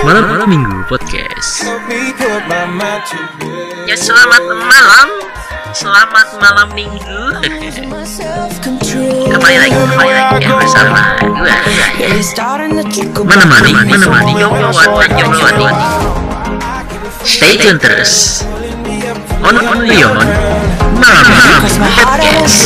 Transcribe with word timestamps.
Malam 0.00 0.24
Malam 0.32 0.48
Minggu 0.48 0.80
Podcast. 0.88 1.68
Ya 3.84 3.92
selamat 3.92 4.42
malam, 4.64 5.08
selamat 5.76 6.40
malam 6.40 6.72
Minggu. 6.72 7.36
kembali 9.28 9.56
lagi, 9.60 9.76
kembali 9.76 10.12
lagi 10.16 10.36
ya 10.40 10.56
bersama 10.56 11.20
gue. 11.20 11.52
Menemani, 13.28 13.72
menemani 13.84 14.32
jombloan 14.40 14.90
dan 14.96 15.10
jomblowati. 15.20 15.68
Stay 17.28 17.60
tune 17.60 17.76
terus. 17.76 18.40
On 19.44 19.52
on 19.52 19.84
Malam 20.96 21.24
Minggu 21.28 21.60
Podcast. 21.92 22.56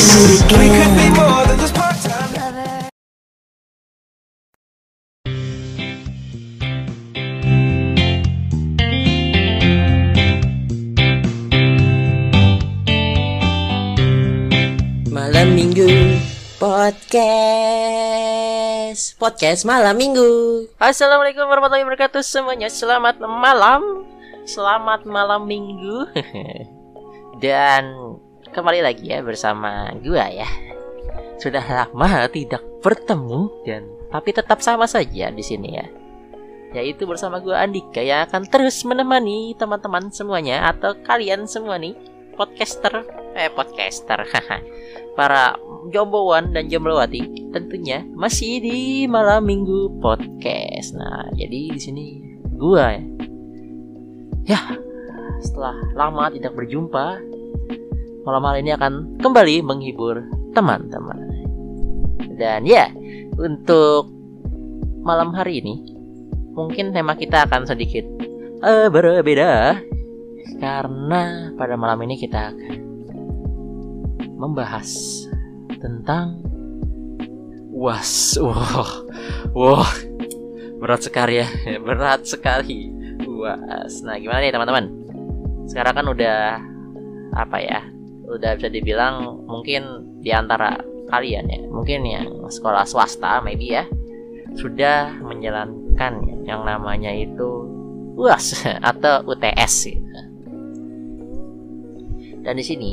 Podcast. 16.90 17.14
Podcast 19.14 19.62
Malam 19.62 19.94
Minggu. 19.94 20.26
Assalamualaikum 20.74 21.46
warahmatullahi 21.46 21.86
wabarakatuh 21.86 22.18
semuanya. 22.18 22.66
Selamat 22.66 23.22
malam. 23.22 24.10
Selamat 24.42 25.06
malam 25.06 25.46
minggu. 25.46 26.10
Dan 27.46 27.94
kembali 28.50 28.82
lagi 28.82 29.06
ya 29.06 29.22
bersama 29.22 29.94
gua 30.02 30.34
ya. 30.34 30.50
Sudah 31.38 31.62
lama 31.62 32.26
tidak 32.26 32.58
bertemu 32.82 33.62
dan 33.62 33.86
tapi 34.10 34.34
tetap 34.34 34.58
sama 34.58 34.91
saja 34.91 35.30
di 35.30 35.47
sini 35.47 35.78
ya. 35.78 35.86
Yaitu 36.75 37.06
bersama 37.06 37.38
gua 37.38 37.62
Andika 37.62 38.02
yang 38.02 38.27
akan 38.27 38.50
terus 38.50 38.82
menemani 38.82 39.54
teman-teman 39.54 40.10
semuanya 40.10 40.66
atau 40.75 40.98
kalian 41.06 41.47
semua 41.47 41.78
nih 41.78 41.94
podcaster. 42.41 43.05
Eh 43.36 43.52
podcaster. 43.52 44.24
Para 45.19 45.60
jombowan 45.92 46.56
dan 46.56 46.72
jomblowati 46.72 47.52
tentunya 47.52 48.00
masih 48.16 48.64
di 48.64 49.05
malam 49.05 49.44
minggu 49.44 50.00
podcast. 50.00 50.97
Nah 50.97 51.28
jadi 51.36 51.77
di 51.77 51.80
sini 51.80 52.06
gua 52.56 52.97
ya. 52.97 53.05
Ya 54.56 54.60
setelah 55.44 55.77
lama 55.92 56.32
tidak 56.32 56.56
berjumpa 56.56 57.20
malam 58.24 58.44
hari 58.48 58.64
ini 58.64 58.72
akan 58.72 59.20
kembali 59.20 59.60
menghibur 59.60 60.25
teman-teman. 60.56 61.44
Dan 62.41 62.64
ya 62.64 62.88
untuk 63.36 64.08
malam 65.04 65.36
hari 65.36 65.60
ini 65.60 65.77
mungkin 66.56 66.97
tema 66.97 67.12
kita 67.16 67.44
akan 67.44 67.69
sedikit 67.69 68.04
eh, 68.64 68.88
berbeda 68.88 69.77
karena 70.61 71.50
pada 71.56 71.75
malam 71.75 72.05
ini 72.05 72.20
kita 72.20 72.53
akan 72.53 72.77
membahas 74.36 74.89
tentang 75.80 76.44
was. 77.72 78.36
Wah 78.36 79.00
wah 79.56 79.91
berat 80.78 81.00
sekali 81.08 81.41
ya 81.41 81.48
berat 81.81 82.28
sekali 82.28 82.92
was. 83.25 84.05
Nah 84.05 84.20
gimana 84.20 84.44
nih 84.44 84.53
teman-teman? 84.53 84.86
Sekarang 85.64 85.94
kan 85.97 86.06
udah 86.12 86.61
apa 87.41 87.58
ya 87.58 87.81
udah 88.31 88.55
bisa 88.61 88.69
dibilang 88.69 89.42
mungkin 89.48 90.06
di 90.20 90.31
antara 90.31 90.77
kalian 91.11 91.50
ya 91.50 91.58
mungkin 91.66 92.06
yang 92.06 92.28
sekolah 92.47 92.86
swasta 92.86 93.42
maybe 93.42 93.75
ya 93.75 93.83
sudah 94.55 95.11
menjalankan 95.22 96.44
yang 96.47 96.62
namanya 96.62 97.10
itu 97.10 97.66
UAS 98.19 98.66
atau 98.92 99.25
UTS 99.27 99.75
gitu. 99.88 100.09
Dan 102.41 102.56
di 102.56 102.65
sini 102.65 102.91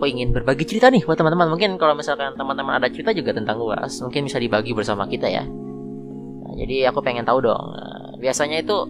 aku 0.00 0.08
ingin 0.08 0.32
berbagi 0.32 0.64
cerita 0.64 0.88
nih 0.88 1.04
buat 1.04 1.20
teman-teman. 1.20 1.52
Mungkin 1.52 1.76
kalau 1.76 1.92
misalkan 1.92 2.32
teman-teman 2.32 2.80
ada 2.80 2.88
cerita 2.88 3.12
juga 3.12 3.36
tentang 3.36 3.60
UAS, 3.60 4.00
mungkin 4.00 4.24
bisa 4.24 4.40
dibagi 4.40 4.72
bersama 4.72 5.04
kita 5.04 5.28
ya. 5.28 5.44
Nah, 5.44 6.56
jadi 6.56 6.88
aku 6.88 7.04
pengen 7.04 7.28
tahu 7.28 7.44
dong. 7.44 7.76
Nah, 7.76 8.16
biasanya 8.16 8.64
itu 8.64 8.88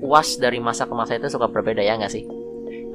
UAS 0.00 0.40
dari 0.40 0.64
masa 0.64 0.88
ke 0.88 0.94
masa 0.96 1.20
itu 1.20 1.28
suka 1.28 1.52
berbeda 1.52 1.84
ya 1.84 2.00
nggak 2.00 2.08
sih? 2.08 2.24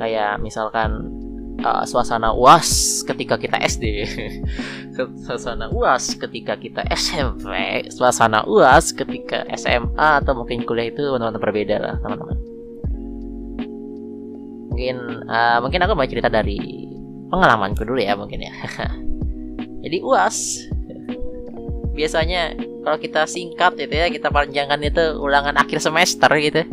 Kayak 0.02 0.42
misalkan 0.42 1.14
uh, 1.62 1.86
suasana 1.86 2.34
UAS 2.34 3.02
ketika 3.06 3.38
kita 3.38 3.62
SD, 3.62 4.10
suasana 5.30 5.70
UAS 5.70 6.18
ketika 6.18 6.58
kita 6.58 6.82
SMP, 6.90 7.86
suasana 7.94 8.42
UAS 8.50 8.90
ketika 8.98 9.46
SMA 9.54 10.26
atau 10.26 10.34
mungkin 10.34 10.66
kuliah 10.66 10.90
itu 10.90 11.06
teman-teman 11.06 11.38
berbeda 11.38 11.78
lah 11.78 11.96
teman-teman. 12.02 12.49
Mungkin 14.80 15.28
uh, 15.28 15.60
mungkin 15.60 15.84
aku 15.84 15.92
mau 15.92 16.08
cerita 16.08 16.32
dari 16.32 16.88
pengalamanku 17.28 17.84
dulu 17.84 18.00
ya 18.00 18.16
mungkin 18.16 18.48
ya. 18.48 18.56
Jadi 19.84 20.00
UAS. 20.00 20.64
Biasanya 22.00 22.56
kalau 22.88 22.96
kita 22.96 23.28
singkat 23.28 23.76
gitu 23.76 23.92
ya 23.92 24.08
kita 24.08 24.32
panjangkan 24.32 24.80
itu 24.80 25.20
ulangan 25.20 25.60
akhir 25.60 25.84
semester 25.84 26.32
gitu. 26.40 26.64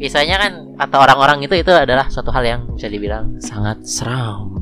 Biasanya 0.00 0.40
kan 0.40 0.52
kata 0.80 0.96
orang-orang 1.04 1.44
itu 1.44 1.52
itu 1.52 1.68
adalah 1.68 2.08
suatu 2.08 2.32
hal 2.32 2.48
yang 2.48 2.60
bisa 2.72 2.88
dibilang 2.88 3.36
sangat 3.44 3.84
seram. 3.84 4.56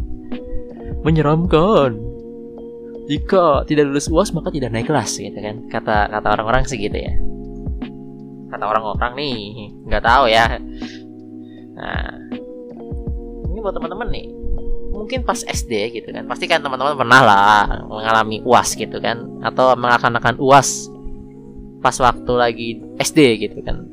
Menyeramkan. 1.06 2.02
Jika 3.06 3.62
tidak 3.70 3.94
lulus 3.94 4.10
uas 4.10 4.34
maka 4.34 4.50
tidak 4.50 4.74
naik 4.74 4.90
kelas 4.90 5.22
gitu 5.22 5.38
kan. 5.38 5.70
Kata 5.70 6.10
kata 6.10 6.28
orang-orang 6.34 6.66
sih 6.66 6.82
gitu 6.82 6.98
ya. 6.98 7.14
Kata 8.50 8.64
orang-orang 8.66 9.14
nih 9.14 9.38
nggak 9.86 10.02
tahu 10.02 10.26
ya 10.26 10.58
nah 11.72 12.12
ini 13.52 13.58
buat 13.60 13.76
teman-teman 13.76 14.08
nih. 14.12 14.26
Mungkin 14.92 15.24
pas 15.24 15.40
SD 15.40 15.98
gitu 15.98 16.08
kan 16.12 16.28
pasti 16.28 16.44
kan 16.46 16.60
teman-teman 16.60 16.94
pernah 16.94 17.20
lah 17.24 17.64
mengalami 17.88 18.44
uas 18.44 18.76
gitu 18.76 19.00
kan 19.00 19.24
atau 19.40 19.72
melaksanakan 19.74 20.36
uas 20.38 20.86
pas 21.82 21.96
waktu 21.98 22.32
lagi 22.38 22.68
SD 23.00 23.48
gitu 23.48 23.58
kan. 23.66 23.88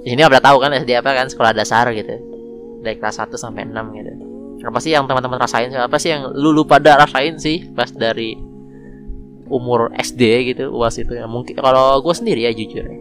Di 0.00 0.16
sini 0.16 0.24
udah 0.24 0.40
tahu 0.40 0.64
kan 0.64 0.72
SD 0.72 0.96
apa 0.96 1.12
kan 1.12 1.28
sekolah 1.28 1.52
dasar 1.52 1.92
gitu. 1.92 2.14
Dari 2.80 2.96
kelas 2.96 3.20
1 3.20 3.36
sampai 3.36 3.68
6 3.68 3.76
gitu. 4.00 4.10
Apa 4.64 4.80
sih 4.80 4.96
yang 4.96 5.04
teman-teman 5.04 5.36
rasain? 5.36 5.68
Apa 5.76 6.00
sih 6.00 6.16
yang 6.16 6.32
lu, 6.32 6.56
lu 6.56 6.64
pada 6.64 6.96
rasain 6.96 7.36
sih 7.36 7.68
pas 7.76 7.92
dari 7.92 8.32
umur 9.52 9.92
SD 9.92 10.54
gitu 10.56 10.72
uas 10.72 10.96
itu? 10.96 11.12
Ya 11.12 11.28
mungkin 11.28 11.52
kalau 11.60 12.00
gue 12.00 12.14
sendiri 12.16 12.48
ya 12.48 12.52
jujur 12.56 12.80
ya. 12.80 12.98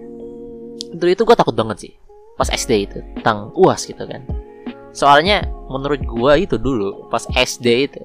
Itu 0.92 1.24
gue 1.24 1.36
takut 1.40 1.56
banget 1.56 1.78
sih 1.88 1.94
pas 2.40 2.48
SD 2.48 2.72
itu 2.88 3.04
tentang 3.20 3.52
uas 3.60 3.84
gitu 3.84 4.00
kan. 4.08 4.24
Soalnya 4.96 5.44
menurut 5.68 6.00
gue 6.00 6.34
itu 6.48 6.56
dulu 6.56 7.12
pas 7.12 7.28
SD 7.28 7.68
itu 7.92 8.02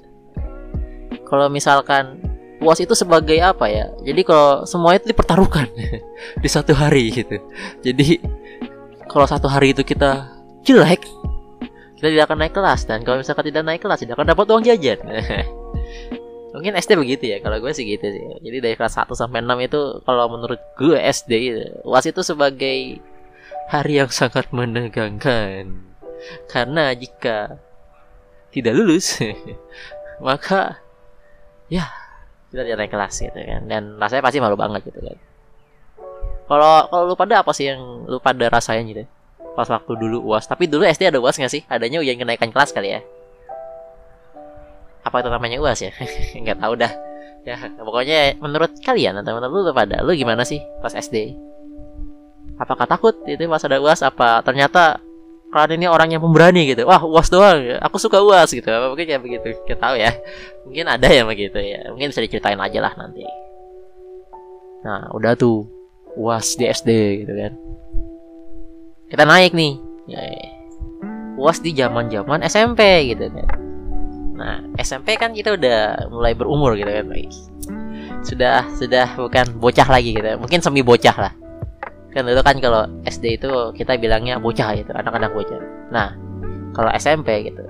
kalau 1.25 1.47
misalkan 1.47 2.19
uas 2.59 2.83
itu 2.83 2.99
sebagai 2.99 3.39
apa 3.39 3.71
ya? 3.71 3.87
Jadi 4.03 4.27
kalau 4.27 4.67
semua 4.67 4.99
itu 4.99 5.07
dipertaruhkan 5.07 5.71
di 6.43 6.49
satu 6.51 6.75
hari 6.75 7.15
gitu. 7.15 7.39
Jadi 7.87 8.19
kalau 9.07 9.31
satu 9.31 9.47
hari 9.47 9.71
itu 9.71 9.87
kita 9.87 10.27
jelek 10.67 11.07
kita 12.05 12.09
tidak 12.11 12.25
akan 12.29 12.39
naik 12.45 12.53
kelas. 12.53 12.85
Dan 12.85 13.01
kalau 13.07 13.23
misalkan 13.23 13.49
tidak 13.49 13.63
naik 13.65 13.81
kelas 13.81 14.03
tidak 14.05 14.21
akan 14.21 14.29
dapat 14.29 14.45
uang 14.51 14.65
jajan. 14.67 14.99
Mungkin 16.55 16.79
SD 16.79 16.95
begitu 16.95 17.25
ya 17.35 17.43
kalau 17.43 17.59
gue 17.59 17.73
sih 17.73 17.89
gitu 17.89 18.05
sih. 18.05 18.25
Jadi 18.45 18.57
dari 18.61 18.75
kelas 18.77 18.95
1 19.01 19.11
sampai 19.17 19.43
6 19.43 19.67
itu 19.67 19.81
kalau 20.05 20.31
menurut 20.31 20.61
gue 20.79 20.99
SD 21.01 21.33
itu 21.33 21.65
was 21.83 22.07
itu 22.07 22.21
sebagai 22.23 23.01
hari 23.71 24.01
yang 24.01 24.11
sangat 24.13 24.49
menegangkan 24.51 25.85
karena 26.49 26.93
jika 26.97 27.61
tidak 28.55 28.73
lulus 28.77 29.21
maka 30.27 30.81
ya 31.69 31.89
kita 32.53 32.63
tidak 32.65 32.79
naik 32.87 32.93
kelas 32.93 33.15
gitu 33.19 33.41
kan 33.41 33.63
dan 33.67 33.99
rasanya 33.99 34.23
pasti 34.25 34.39
malu 34.39 34.57
banget 34.57 34.87
gitu 34.89 35.01
kan 35.03 35.19
kalau 36.45 36.85
kalau 36.93 37.05
lu 37.09 37.17
pada 37.17 37.41
apa 37.41 37.53
sih 37.57 37.73
yang 37.73 38.05
lu 38.05 38.21
pada 38.21 38.53
rasain 38.53 38.85
gitu? 38.85 39.09
Pas 39.57 39.69
waktu 39.71 39.93
dulu 39.97 40.21
UAS. 40.29 40.45
Tapi 40.45 40.69
dulu 40.69 40.85
SD 40.85 41.09
ada 41.09 41.19
UAS 41.21 41.41
gak 41.41 41.53
sih? 41.53 41.65
Adanya 41.73 42.05
ujian 42.05 42.21
kenaikan 42.21 42.53
kelas 42.53 42.75
kali 42.77 42.93
ya. 42.93 43.01
Apa 45.05 45.25
itu 45.25 45.29
namanya 45.33 45.57
UAS 45.61 45.81
ya? 45.81 45.93
Nggak 46.43 46.59
tahu 46.61 46.75
dah. 46.77 46.93
Ya, 47.45 47.61
pokoknya 47.77 48.41
menurut 48.41 48.73
kalian 48.81 49.21
menurut 49.21 49.69
lu 49.69 49.73
pada 49.77 50.01
lu 50.01 50.17
gimana 50.17 50.49
sih 50.49 50.65
pas 50.81 50.97
SD? 50.97 51.37
Apakah 52.55 52.87
takut 52.87 53.15
itu 53.27 53.51
pas 53.51 53.63
ada 53.67 53.83
UAS 53.83 54.01
apa 54.07 54.39
ternyata 54.47 55.03
kalian 55.51 55.83
ini 55.83 55.87
orang 55.87 56.11
yang 56.11 56.23
pemberani 56.23 56.67
gitu. 56.67 56.87
Wah, 56.87 57.03
UAS 57.03 57.31
doang. 57.31 57.79
Aku 57.83 57.99
suka 58.03 58.19
UAS 58.19 58.51
gitu. 58.51 58.67
Apa 58.67 58.91
mungkin 58.91 59.07
kayak 59.07 59.23
begitu. 59.23 59.55
Kita 59.67 59.79
tahu 59.79 59.95
ya. 59.99 60.11
Mungkin 60.67 60.87
ada 60.91 61.07
yang 61.07 61.31
begitu 61.31 61.59
ya. 61.63 61.91
Mungkin 61.95 62.11
bisa 62.11 62.23
diceritain 62.23 62.59
aja 62.59 62.79
lah 62.83 62.93
nanti. 62.99 63.23
Nah, 64.83 65.15
udah 65.15 65.39
tuh 65.39 65.67
UAS 66.19 66.59
di 66.59 66.67
SD 66.67 66.91
gitu 67.23 67.33
kan. 67.39 67.53
Kita 69.11 69.23
naik 69.27 69.55
nih. 69.55 69.79
Ya, 70.11 70.21
UAS 71.39 71.63
di 71.63 71.71
zaman-zaman 71.75 72.43
SMP 72.47 73.15
gitu 73.15 73.31
kan. 73.31 73.49
Nah, 74.35 74.59
SMP 74.83 75.15
kan 75.15 75.31
kita 75.31 75.55
udah 75.55 76.11
mulai 76.11 76.35
berumur 76.35 76.75
gitu 76.75 76.91
kan, 76.91 77.07
sudah 78.25 78.67
sudah 78.75 79.15
bukan 79.21 79.61
bocah 79.61 79.85
lagi 79.85 80.17
gitu 80.17 80.41
mungkin 80.41 80.65
semi 80.65 80.81
bocah 80.81 81.13
lah 81.13 81.33
kan 82.15 82.23
dulu 82.23 82.41
kan 82.47 82.57
kalau 82.63 82.87
SD 83.03 83.43
itu 83.43 83.51
kita 83.75 83.99
bilangnya 83.99 84.39
bocah 84.39 84.79
gitu 84.79 84.95
anak-anak 84.95 85.35
bocah. 85.35 85.59
Nah 85.91 86.15
kalau 86.71 86.91
SMP 86.95 87.51
gitu 87.51 87.67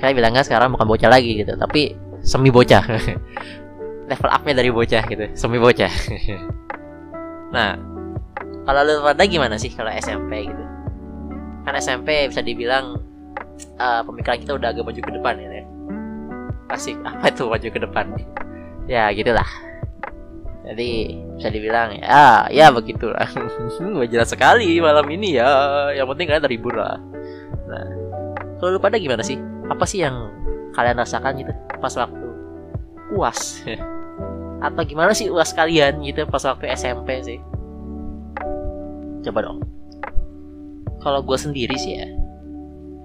kita 0.00 0.16
bilangnya 0.16 0.40
sekarang 0.40 0.72
bukan 0.72 0.88
bocah 0.88 1.12
lagi 1.12 1.44
gitu 1.44 1.52
tapi 1.54 1.92
semi 2.24 2.48
bocah. 2.48 2.82
Level 4.08 4.30
upnya 4.32 4.56
dari 4.56 4.72
bocah 4.72 5.02
gitu 5.04 5.24
semi 5.36 5.60
bocah. 5.60 5.92
Nah 7.48 7.80
kalau 8.68 8.84
lu 8.84 9.00
pada 9.00 9.24
gimana 9.24 9.56
sih 9.56 9.72
kalau 9.72 9.88
SMP 9.88 10.44
gitu? 10.44 10.64
Kan 11.64 11.72
SMP 11.80 12.28
bisa 12.28 12.44
dibilang 12.44 13.00
eh, 13.56 14.02
pemikiran 14.04 14.36
kita 14.36 14.52
udah 14.52 14.68
agak 14.68 14.84
maju 14.84 15.00
ke 15.00 15.12
depan 15.16 15.34
ya 15.40 15.64
pasti 16.68 16.92
apa 17.00 17.32
itu 17.32 17.48
maju 17.48 17.68
ke 17.72 17.80
depan? 17.80 18.04
Ya 18.84 19.08
gitulah 19.16 19.67
jadi 20.66 20.90
bisa 21.38 21.48
dibilang 21.54 21.94
ya 22.02 22.46
ya 22.50 22.68
begitulah. 22.74 23.28
Jelas 24.12 24.28
sekali 24.30 24.82
malam 24.82 25.06
ini 25.08 25.38
ya. 25.38 25.48
Yang 25.94 26.06
penting 26.14 26.26
kalian 26.28 26.44
terhibur 26.44 26.74
lah. 26.74 26.98
Nah 27.68 27.86
kalau 28.58 28.76
lu 28.76 28.80
pada 28.82 28.98
gimana 28.98 29.22
sih? 29.22 29.38
Apa 29.70 29.84
sih 29.86 30.02
yang 30.02 30.32
kalian 30.74 30.98
rasakan 30.98 31.38
gitu 31.42 31.52
pas 31.78 31.90
waktu 31.94 32.26
uas 33.14 33.62
atau 34.66 34.82
gimana 34.84 35.10
sih 35.14 35.30
uas 35.30 35.54
kalian 35.54 36.02
gitu 36.02 36.26
pas 36.26 36.42
waktu 36.42 36.70
SMP 36.74 37.22
sih? 37.22 37.38
Coba 39.22 39.46
dong. 39.46 39.62
Kalau 40.98 41.22
gue 41.22 41.38
sendiri 41.38 41.78
sih 41.78 41.94
ya 42.02 42.08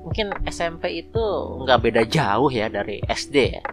mungkin 0.03 0.35
SMP 0.45 0.99
itu 0.99 1.25
nggak 1.63 1.79
beda 1.79 2.03
jauh 2.05 2.51
ya 2.51 2.67
dari 2.67 2.99
SD 3.07 3.35
ya. 3.55 3.63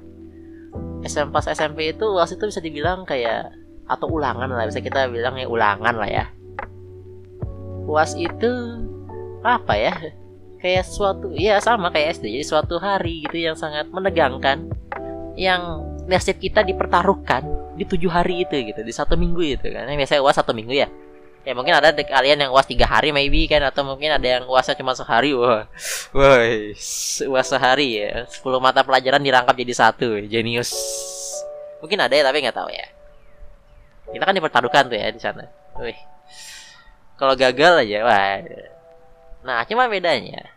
SMP 1.04 1.36
pas 1.36 1.44
SMP 1.50 1.90
itu 1.90 2.06
uas 2.06 2.30
itu 2.30 2.44
bisa 2.46 2.62
dibilang 2.62 3.02
kayak 3.04 3.50
atau 3.90 4.06
ulangan 4.06 4.46
lah 4.46 4.70
bisa 4.70 4.78
kita 4.78 5.10
bilang 5.10 5.34
ya 5.34 5.50
ulangan 5.50 5.94
lah 5.98 6.06
ya. 6.06 6.24
Uas 7.90 8.14
itu 8.14 8.50
apa 9.42 9.74
ya? 9.74 9.94
Kayak 10.62 10.86
suatu 10.86 11.34
ya 11.34 11.58
sama 11.58 11.90
kayak 11.90 12.20
SD 12.20 12.38
jadi 12.38 12.46
suatu 12.46 12.78
hari 12.78 13.26
gitu 13.26 13.50
yang 13.50 13.56
sangat 13.58 13.90
menegangkan 13.90 14.70
yang 15.34 15.82
nasib 16.06 16.38
kita 16.38 16.62
dipertaruhkan 16.62 17.42
di 17.74 17.88
tujuh 17.88 18.12
hari 18.12 18.44
itu 18.44 18.54
gitu 18.70 18.84
di 18.86 18.92
satu 18.94 19.18
minggu 19.18 19.42
itu 19.42 19.66
kan. 19.74 19.90
Biasanya 19.90 20.22
uas 20.22 20.38
satu 20.38 20.54
minggu 20.54 20.70
ya? 20.70 20.86
Ya 21.40 21.56
mungkin 21.56 21.72
ada 21.72 21.90
kalian 21.96 22.44
yang 22.46 22.50
uas 22.52 22.68
tiga 22.68 22.84
hari 22.84 23.16
maybe 23.16 23.48
kan 23.48 23.64
atau 23.64 23.80
mungkin 23.80 24.12
ada 24.12 24.38
yang 24.38 24.44
uasnya 24.46 24.76
cuma 24.76 24.92
sehari. 24.92 25.32
Wah 25.34 25.66
woi 26.14 26.76
uas 27.26 27.46
sehari 27.48 28.06
ya. 28.06 28.28
10 28.28 28.44
mata 28.60 28.84
pelajaran 28.84 29.24
dirangkap 29.24 29.56
jadi 29.56 29.74
satu 29.74 30.20
genius 30.28 30.70
mungkin 31.80 31.98
ada 32.00 32.12
ya 32.12 32.22
tapi 32.22 32.44
nggak 32.44 32.56
tahu 32.56 32.70
ya 32.70 32.86
kita 34.10 34.22
kan 34.26 34.34
dipertaruhkan 34.34 34.90
tuh 34.90 34.98
ya 34.98 35.08
di 35.10 35.20
sana. 35.22 35.46
Wih. 35.78 35.98
Kalau 37.20 37.36
gagal 37.36 37.84
aja 37.86 37.98
wah 38.04 38.40
nah 39.40 39.64
cuma 39.64 39.88
bedanya. 39.88 40.52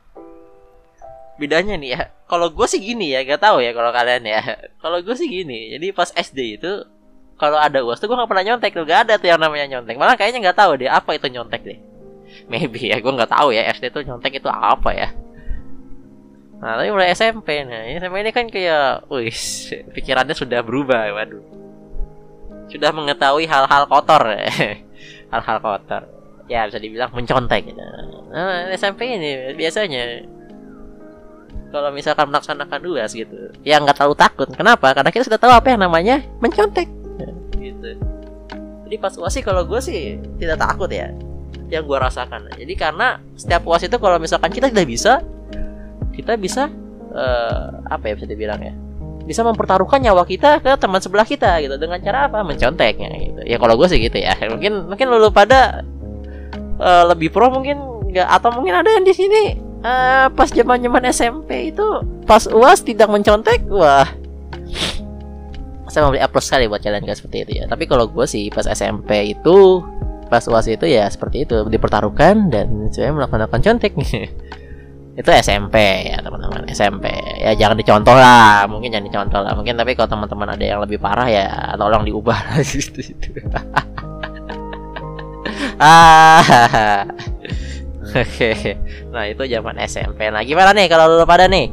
Bedanya 1.39 1.79
nih 1.79 1.89
ya 1.95 2.01
kalau 2.27 2.51
gue 2.51 2.67
sih 2.67 2.81
gini 2.81 3.13
ya 3.13 3.23
gak 3.23 3.41
tahu 3.43 3.63
ya 3.63 3.71
kalau 3.71 3.91
kalian 3.93 4.23
ya. 4.25 4.41
Kalau 4.83 4.99
gue 4.99 5.15
sih 5.15 5.29
gini 5.29 5.71
jadi 5.75 5.95
pas 5.95 6.11
SD 6.11 6.59
itu 6.59 6.71
kalau 7.33 7.57
ada 7.57 7.81
uas 7.81 7.97
tuh 7.99 8.07
gue 8.07 8.15
gak 8.15 8.29
pernah 8.29 8.45
nyontek 8.45 8.71
tuh 8.71 8.85
gak 8.85 9.07
ada 9.09 9.15
tuh 9.19 9.27
yang 9.31 9.39
namanya 9.39 9.77
nyontek. 9.77 9.95
Malah 9.95 10.15
kayaknya 10.19 10.51
nggak 10.51 10.57
tahu 10.59 10.71
deh 10.79 10.91
apa 10.91 11.15
itu 11.15 11.27
nyontek 11.31 11.61
deh. 11.63 11.79
Maybe 12.49 12.91
ya 12.91 12.99
gue 12.99 13.11
nggak 13.11 13.31
tahu 13.31 13.55
ya 13.55 13.69
SD 13.71 13.93
tuh 13.93 14.03
nyontek 14.03 14.39
itu 14.39 14.49
apa 14.51 14.89
ya. 14.91 15.09
Nah 16.59 16.79
tapi 16.79 16.89
mulai 16.91 17.11
SMP 17.11 17.63
nah 17.67 17.83
SMP 17.87 18.15
ini 18.23 18.31
kan 18.31 18.45
kayak 18.47 19.07
wih 19.11 19.35
pikirannya 19.95 20.35
sudah 20.35 20.63
berubah 20.63 21.11
waduh 21.11 21.62
sudah 22.73 22.89
mengetahui 22.89 23.45
hal-hal 23.45 23.85
kotor. 23.85 24.25
Hal-hal 25.33 25.57
kotor. 25.61 26.01
Ya 26.49 26.65
bisa 26.65 26.81
dibilang 26.81 27.13
mencontek. 27.13 27.69
Nah 28.33 28.73
SMP 28.73 29.13
ini 29.13 29.53
biasanya 29.53 30.25
kalau 31.69 31.89
misalkan 31.89 32.29
melaksanakan 32.29 32.85
uas 32.85 33.13
gitu 33.13 33.53
ya 33.61 33.77
nggak 33.77 33.97
terlalu 34.01 34.17
takut. 34.17 34.49
Kenapa? 34.49 34.97
Karena 34.97 35.13
kita 35.13 35.29
sudah 35.29 35.37
tahu 35.37 35.53
apa 35.53 35.69
yang 35.69 35.85
namanya 35.85 36.25
mencontek. 36.41 36.89
Gitu. 37.57 37.97
Jadi 38.89 38.95
pas 38.97 39.13
uas 39.21 39.33
sih 39.33 39.45
kalau 39.45 39.63
gue 39.65 39.79
sih 39.79 40.17
tidak 40.41 40.57
takut 40.61 40.89
ya 40.89 41.13
yang 41.69 41.85
gue 41.85 41.97
rasakan. 41.97 42.49
Jadi 42.57 42.73
karena 42.73 43.21
setiap 43.37 43.65
uas 43.69 43.85
itu 43.85 43.97
kalau 44.01 44.17
misalkan 44.17 44.49
kita 44.49 44.69
tidak 44.69 44.89
bisa 44.89 45.21
kita 46.13 46.37
bisa 46.37 46.69
eh, 47.13 47.65
apa 47.89 48.05
ya 48.05 48.13
bisa 48.17 48.27
dibilang 48.29 48.61
ya 48.61 48.73
bisa 49.23 49.41
mempertaruhkan 49.41 50.03
nyawa 50.03 50.27
kita 50.27 50.59
ke 50.59 50.75
teman 50.75 50.99
sebelah 50.99 51.23
kita 51.23 51.63
gitu. 51.63 51.75
Dengan 51.79 51.99
cara 52.03 52.27
apa? 52.27 52.43
Menconteknya 52.43 53.09
gitu. 53.11 53.41
Ya 53.47 53.57
kalau 53.59 53.79
gue 53.79 53.87
sih 53.87 53.99
gitu 54.03 54.19
ya. 54.19 54.35
Mungkin 54.53 54.91
mungkin 54.91 55.07
lulu 55.07 55.31
pada 55.31 55.83
eh, 56.79 57.03
lebih 57.07 57.31
pro 57.31 57.47
mungkin 57.51 57.79
nggak 58.13 58.27
atau 58.29 58.53
mungkin 58.53 58.77
ada 58.77 58.89
yang 58.93 59.07
di 59.07 59.13
sini 59.15 59.57
eh, 59.81 60.27
pas 60.29 60.49
zaman 60.51 60.83
zaman 60.83 61.03
SMP 61.09 61.73
itu 61.73 61.87
pas 62.27 62.43
uas 62.51 62.83
tidak 62.83 63.07
mencontek 63.07 63.63
wah. 63.71 64.07
Saya 65.93 66.09
memberi 66.09 66.25
applause 66.25 66.49
sekali 66.49 66.65
buat 66.65 66.81
kalian 66.81 67.05
guys 67.05 67.21
seperti 67.21 67.37
itu 67.45 67.51
ya. 67.61 67.63
Tapi 67.69 67.85
kalau 67.85 68.09
gue 68.09 68.25
sih 68.25 68.49
pas 68.49 68.65
SMP 68.65 69.37
itu 69.37 69.85
pas 70.25 70.41
uas 70.49 70.65
itu 70.65 70.89
ya 70.89 71.05
seperti 71.05 71.45
itu. 71.45 71.69
Dipertaruhkan 71.69 72.49
dan 72.49 72.89
saya 72.89 73.13
melakukan 73.13 73.61
contek 73.61 73.93
itu 75.13 75.29
SMP 75.29 76.09
ya 76.09 76.17
teman-teman 76.25 76.65
SMP 76.73 77.05
ya 77.37 77.53
jangan 77.53 77.77
dicontoh 77.77 78.17
lah 78.17 78.65
mungkin 78.65 78.89
jangan 78.89 79.05
dicontoh 79.09 79.39
lah. 79.45 79.53
Mungkin 79.53 79.77
tapi 79.77 79.93
kalau 79.93 80.09
teman-teman 80.09 80.57
ada 80.57 80.65
yang 80.65 80.79
lebih 80.81 80.97
parah 80.97 81.29
ya 81.29 81.77
tolong 81.77 82.01
diubah. 82.01 82.39
Lah 82.49 82.61
gitu. 82.73 83.01
ah 85.77 87.05
oke. 88.09 88.51
Nah 89.13 89.23
itu 89.29 89.43
zaman 89.45 89.75
SMP 89.85 90.33
nah 90.33 90.41
gimana 90.41 90.73
nih 90.73 90.89
kalau 90.89 91.21
lu 91.21 91.25
pada 91.29 91.45
nih? 91.45 91.69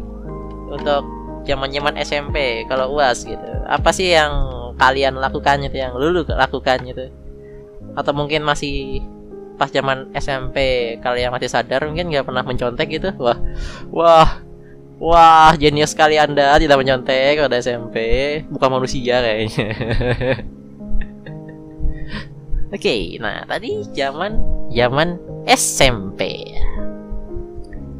Untuk 0.70 1.02
zaman 1.48 1.72
zaman 1.72 1.96
SMP 2.04 2.68
kalau 2.68 2.92
uas 3.00 3.24
gitu. 3.24 3.48
Apa 3.64 3.88
sih 3.96 4.12
yang 4.12 4.32
kalian 4.76 5.16
lakukan 5.16 5.60
gitu 5.64 5.76
yang 5.76 5.92
lulu 5.92 6.24
lakukan 6.28 6.80
gitu 6.88 7.12
atau 7.94 8.12
mungkin 8.16 8.40
masih 8.46 9.04
pas 9.60 9.68
zaman 9.68 10.08
SMP 10.16 10.56
kalian 11.04 11.28
masih 11.28 11.52
sadar 11.52 11.84
mungkin 11.84 12.08
nggak 12.08 12.24
pernah 12.24 12.40
mencontek 12.40 12.88
gitu. 12.88 13.12
Wah 13.20 13.36
wah 13.92 14.40
wah 14.96 15.52
jenius 15.60 15.92
sekali 15.92 16.16
anda 16.16 16.56
tidak 16.56 16.80
mencontek 16.80 17.36
pada 17.44 17.60
SMP 17.60 17.96
bukan 18.48 18.80
manusia 18.80 19.20
kayaknya. 19.20 19.68
Oke 22.74 23.20
nah 23.20 23.44
tadi 23.44 23.84
zaman 23.92 24.40
zaman 24.72 25.20
SMP 25.44 26.48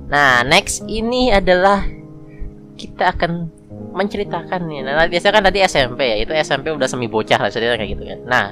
nah 0.09 0.43
next 0.43 0.83
ini 0.89 1.31
adalah 1.31 1.85
kita 2.81 3.13
akan 3.13 3.61
menceritakan 3.93 4.61
nih. 4.71 4.81
Nah 4.87 5.07
biasanya 5.11 5.35
kan 5.37 5.45
tadi 5.45 5.59
SMP 5.67 6.01
ya 6.07 6.17
itu 6.23 6.33
SMP 6.33 6.71
udah 6.71 6.89
semi 6.89 7.11
bocah 7.11 7.37
lah 7.37 7.51
cerita 7.51 7.77
kayak 7.77 7.91
gitu 7.99 8.03
kan. 8.07 8.19
Nah 8.25 8.45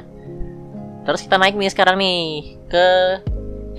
Terus 1.08 1.24
kita 1.24 1.40
naik 1.40 1.56
nih 1.56 1.72
sekarang 1.72 1.96
nih 1.96 2.20
ke 2.68 2.86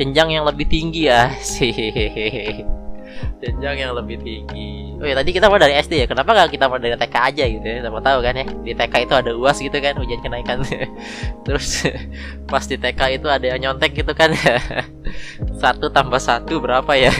jenjang 0.01 0.33
yang 0.33 0.49
lebih 0.49 0.65
tinggi 0.65 1.05
ya 1.05 1.29
sih. 1.37 1.69
jenjang 3.45 3.75
yang 3.77 3.93
lebih 3.93 4.17
tinggi. 4.17 4.97
Oh 4.97 5.05
ya 5.05 5.13
tadi 5.13 5.29
kita 5.29 5.45
mulai 5.45 5.69
dari 5.69 5.75
SD 5.77 5.93
ya. 6.01 6.07
Kenapa 6.09 6.33
gak 6.33 6.49
kita 6.49 6.65
mulai 6.65 6.89
dari 6.89 6.97
TK 6.97 7.15
aja 7.21 7.43
gitu 7.45 7.61
ya? 7.61 7.85
Siapa 7.85 8.01
tahu 8.01 8.19
kan 8.25 8.33
ya. 8.33 8.45
Di 8.49 8.73
TK 8.73 8.93
itu 9.05 9.13
ada 9.13 9.31
UAS 9.37 9.61
gitu 9.61 9.77
kan 9.77 9.93
ujian 10.01 10.25
kenaikan. 10.25 10.65
Terus 11.45 11.85
pas 12.49 12.65
di 12.65 12.81
TK 12.81 13.21
itu 13.21 13.29
ada 13.29 13.45
yang 13.45 13.61
nyontek 13.61 13.93
gitu 13.93 14.17
kan. 14.17 14.33
satu 15.61 15.93
tambah 15.93 16.17
satu 16.17 16.57
berapa 16.57 16.97
ya? 16.97 17.13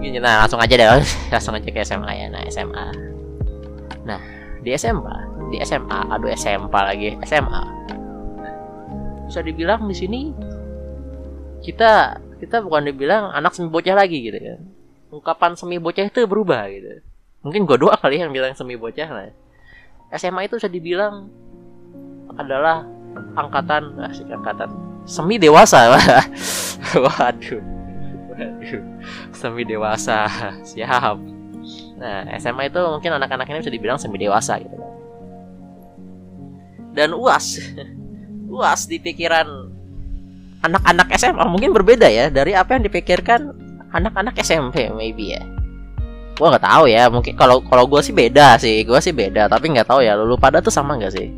Gini, 0.00 0.16
nah 0.16 0.48
langsung 0.48 0.58
aja 0.58 0.72
deh 0.72 0.88
langsung 1.28 1.52
aja 1.52 1.68
ke 1.68 1.84
SMA 1.84 2.12
ya. 2.16 2.26
Nah 2.32 2.40
SMA. 2.48 2.86
Nah 4.08 4.20
di 4.64 4.72
SMA 4.80 5.16
di 5.52 5.60
SMA 5.60 6.00
aduh 6.08 6.32
SMA 6.32 6.80
lagi 6.80 7.18
SMA 7.28 7.82
bisa 9.32 9.40
dibilang 9.40 9.88
di 9.88 9.96
sini 9.96 10.20
kita 11.64 12.20
kita 12.36 12.60
bukan 12.60 12.92
dibilang 12.92 13.32
anak 13.32 13.56
semi 13.56 13.72
bocah 13.72 13.96
lagi 13.96 14.20
gitu 14.20 14.36
kan 14.36 14.60
ungkapan 15.12 15.52
semi 15.54 15.76
bocah 15.76 16.08
itu 16.08 16.24
berubah 16.24 16.72
gitu. 16.72 17.04
Mungkin 17.44 17.68
gue 17.68 17.76
doa 17.76 17.94
kali 18.00 18.24
yang 18.24 18.32
bilang 18.32 18.56
semi 18.56 18.80
bocah 18.80 19.08
lah. 19.12 19.28
SMA 20.16 20.48
itu 20.48 20.56
bisa 20.56 20.72
dibilang 20.72 21.28
adalah 22.40 22.88
angkatan 23.36 23.92
asik 24.08 24.32
angkatan. 24.32 24.72
Semi 25.04 25.36
dewasa. 25.36 25.92
Waduh. 27.04 27.60
Waduh. 28.32 28.82
Semi 29.36 29.62
dewasa. 29.68 30.24
Siap. 30.64 31.18
Nah 32.00 32.32
SMA 32.40 32.72
itu 32.72 32.80
mungkin 32.80 33.12
anak-anak 33.20 33.46
ini 33.52 33.60
bisa 33.60 33.72
dibilang 33.72 34.00
semi 34.00 34.16
dewasa 34.16 34.56
gitu. 34.64 34.76
Dan 36.96 37.12
uas 37.12 37.60
luas 38.52 38.84
di 38.84 39.00
pikiran 39.00 39.48
anak-anak 40.60 41.08
SMA 41.16 41.44
mungkin 41.48 41.72
berbeda 41.72 42.06
ya 42.12 42.28
dari 42.28 42.52
apa 42.52 42.76
yang 42.76 42.84
dipikirkan 42.84 43.48
anak-anak 43.96 44.36
SMP 44.44 44.92
maybe 44.92 45.32
ya 45.32 45.42
gue 46.36 46.46
nggak 46.48 46.64
tahu 46.64 46.84
ya 46.84 47.08
mungkin 47.08 47.32
kalau 47.32 47.64
kalau 47.64 47.88
gue 47.88 48.04
sih 48.04 48.12
beda 48.12 48.60
sih 48.60 48.84
gue 48.84 49.00
sih 49.00 49.16
beda 49.16 49.48
tapi 49.48 49.72
nggak 49.72 49.88
tahu 49.88 50.04
ya 50.04 50.12
lu 50.20 50.36
pada 50.36 50.60
tuh 50.60 50.72
sama 50.72 51.00
nggak 51.00 51.12
sih 51.16 51.28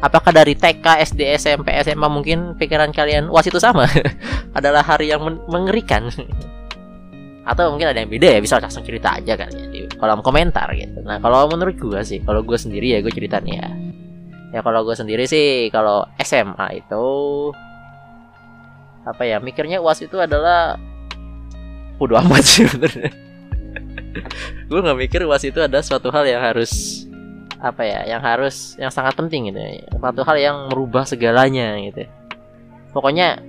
apakah 0.00 0.32
dari 0.32 0.52
TK, 0.56 0.84
SD, 1.02 1.20
SMP, 1.40 1.72
SMA 1.82 2.08
mungkin 2.08 2.54
pikiran 2.60 2.92
kalian 2.92 3.32
UAS 3.32 3.48
itu 3.48 3.56
sama? 3.56 3.88
Adalah 4.58 4.84
hari 4.84 5.08
yang 5.08 5.24
men- 5.24 5.42
mengerikan. 5.48 6.08
Atau 7.50 7.70
mungkin 7.70 7.94
ada 7.94 8.02
yang 8.02 8.10
beda 8.10 8.36
ya, 8.36 8.38
bisa 8.42 8.58
langsung 8.58 8.82
cerita 8.82 9.14
aja 9.14 9.38
kan 9.38 9.46
ya 9.54 9.70
di 9.70 9.86
kolom 9.94 10.18
komentar 10.18 10.66
gitu. 10.74 10.98
Nah, 11.06 11.22
kalau 11.22 11.46
menurut 11.46 11.78
gua 11.78 12.02
sih, 12.02 12.18
kalau 12.26 12.42
gua 12.42 12.58
sendiri 12.58 12.92
ya 12.92 12.98
gue 12.98 13.12
cerita 13.14 13.38
nih 13.38 13.54
ya. 13.54 13.68
Ya 14.56 14.64
kalau 14.64 14.88
gue 14.88 14.96
sendiri 14.96 15.28
sih 15.28 15.68
kalau 15.68 16.08
SMA 16.16 16.80
itu 16.80 17.06
apa 19.04 19.22
ya 19.28 19.36
mikirnya 19.36 19.84
uas 19.84 20.00
itu 20.00 20.16
adalah 20.16 20.80
bodo 22.00 22.16
amat 22.16 22.40
sih 22.42 22.64
benernya 22.64 23.12
gue 24.72 24.80
nggak 24.80 24.98
mikir 24.98 25.20
uas 25.28 25.44
itu 25.44 25.60
ada 25.60 25.84
suatu 25.84 26.08
hal 26.08 26.24
yang 26.24 26.40
harus 26.40 27.04
apa 27.60 27.84
ya 27.84 28.16
yang 28.16 28.24
harus 28.24 28.76
yang 28.80 28.92
sangat 28.92 29.12
penting 29.16 29.52
gitu 29.52 29.60
ya. 29.60 29.84
suatu 29.96 30.24
hal 30.24 30.36
yang 30.40 30.56
merubah 30.72 31.04
segalanya 31.04 31.76
gitu. 31.84 32.08
Pokoknya 32.92 33.40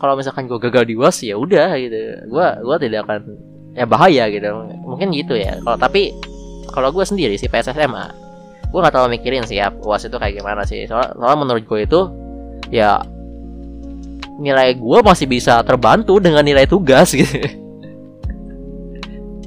kalau 0.00 0.16
misalkan 0.16 0.48
gue 0.48 0.56
gagal 0.60 0.84
di 0.88 0.94
uas 0.96 1.16
ya 1.24 1.36
udah 1.36 1.76
gitu. 1.80 1.96
Gue 2.28 2.46
gua 2.64 2.76
tidak 2.76 3.08
akan 3.08 3.36
ya 3.72 3.84
bahaya 3.88 4.28
gitu. 4.32 4.48
Mungkin 4.84 5.12
gitu 5.12 5.36
ya. 5.36 5.60
Kalau 5.64 5.76
tapi 5.80 6.12
kalau 6.72 6.92
gue 6.92 7.04
sendiri 7.04 7.36
sih 7.40 7.48
PSSMA 7.48 8.27
gue 8.68 8.78
nggak 8.78 8.92
terlalu 8.92 9.10
mikirin 9.16 9.44
sih 9.48 9.56
ya 9.56 9.72
uas 9.72 10.04
itu 10.04 10.16
kayak 10.16 10.36
gimana 10.36 10.62
sih. 10.68 10.84
Soalnya, 10.84 11.16
soalnya 11.16 11.38
menurut 11.40 11.64
gue 11.64 11.80
itu 11.88 12.00
ya 12.68 13.00
nilai 14.38 14.76
gue 14.76 14.98
masih 15.02 15.26
bisa 15.26 15.58
terbantu 15.64 16.20
dengan 16.20 16.44
nilai 16.44 16.68
tugas 16.68 17.12
gitu. 17.18 17.36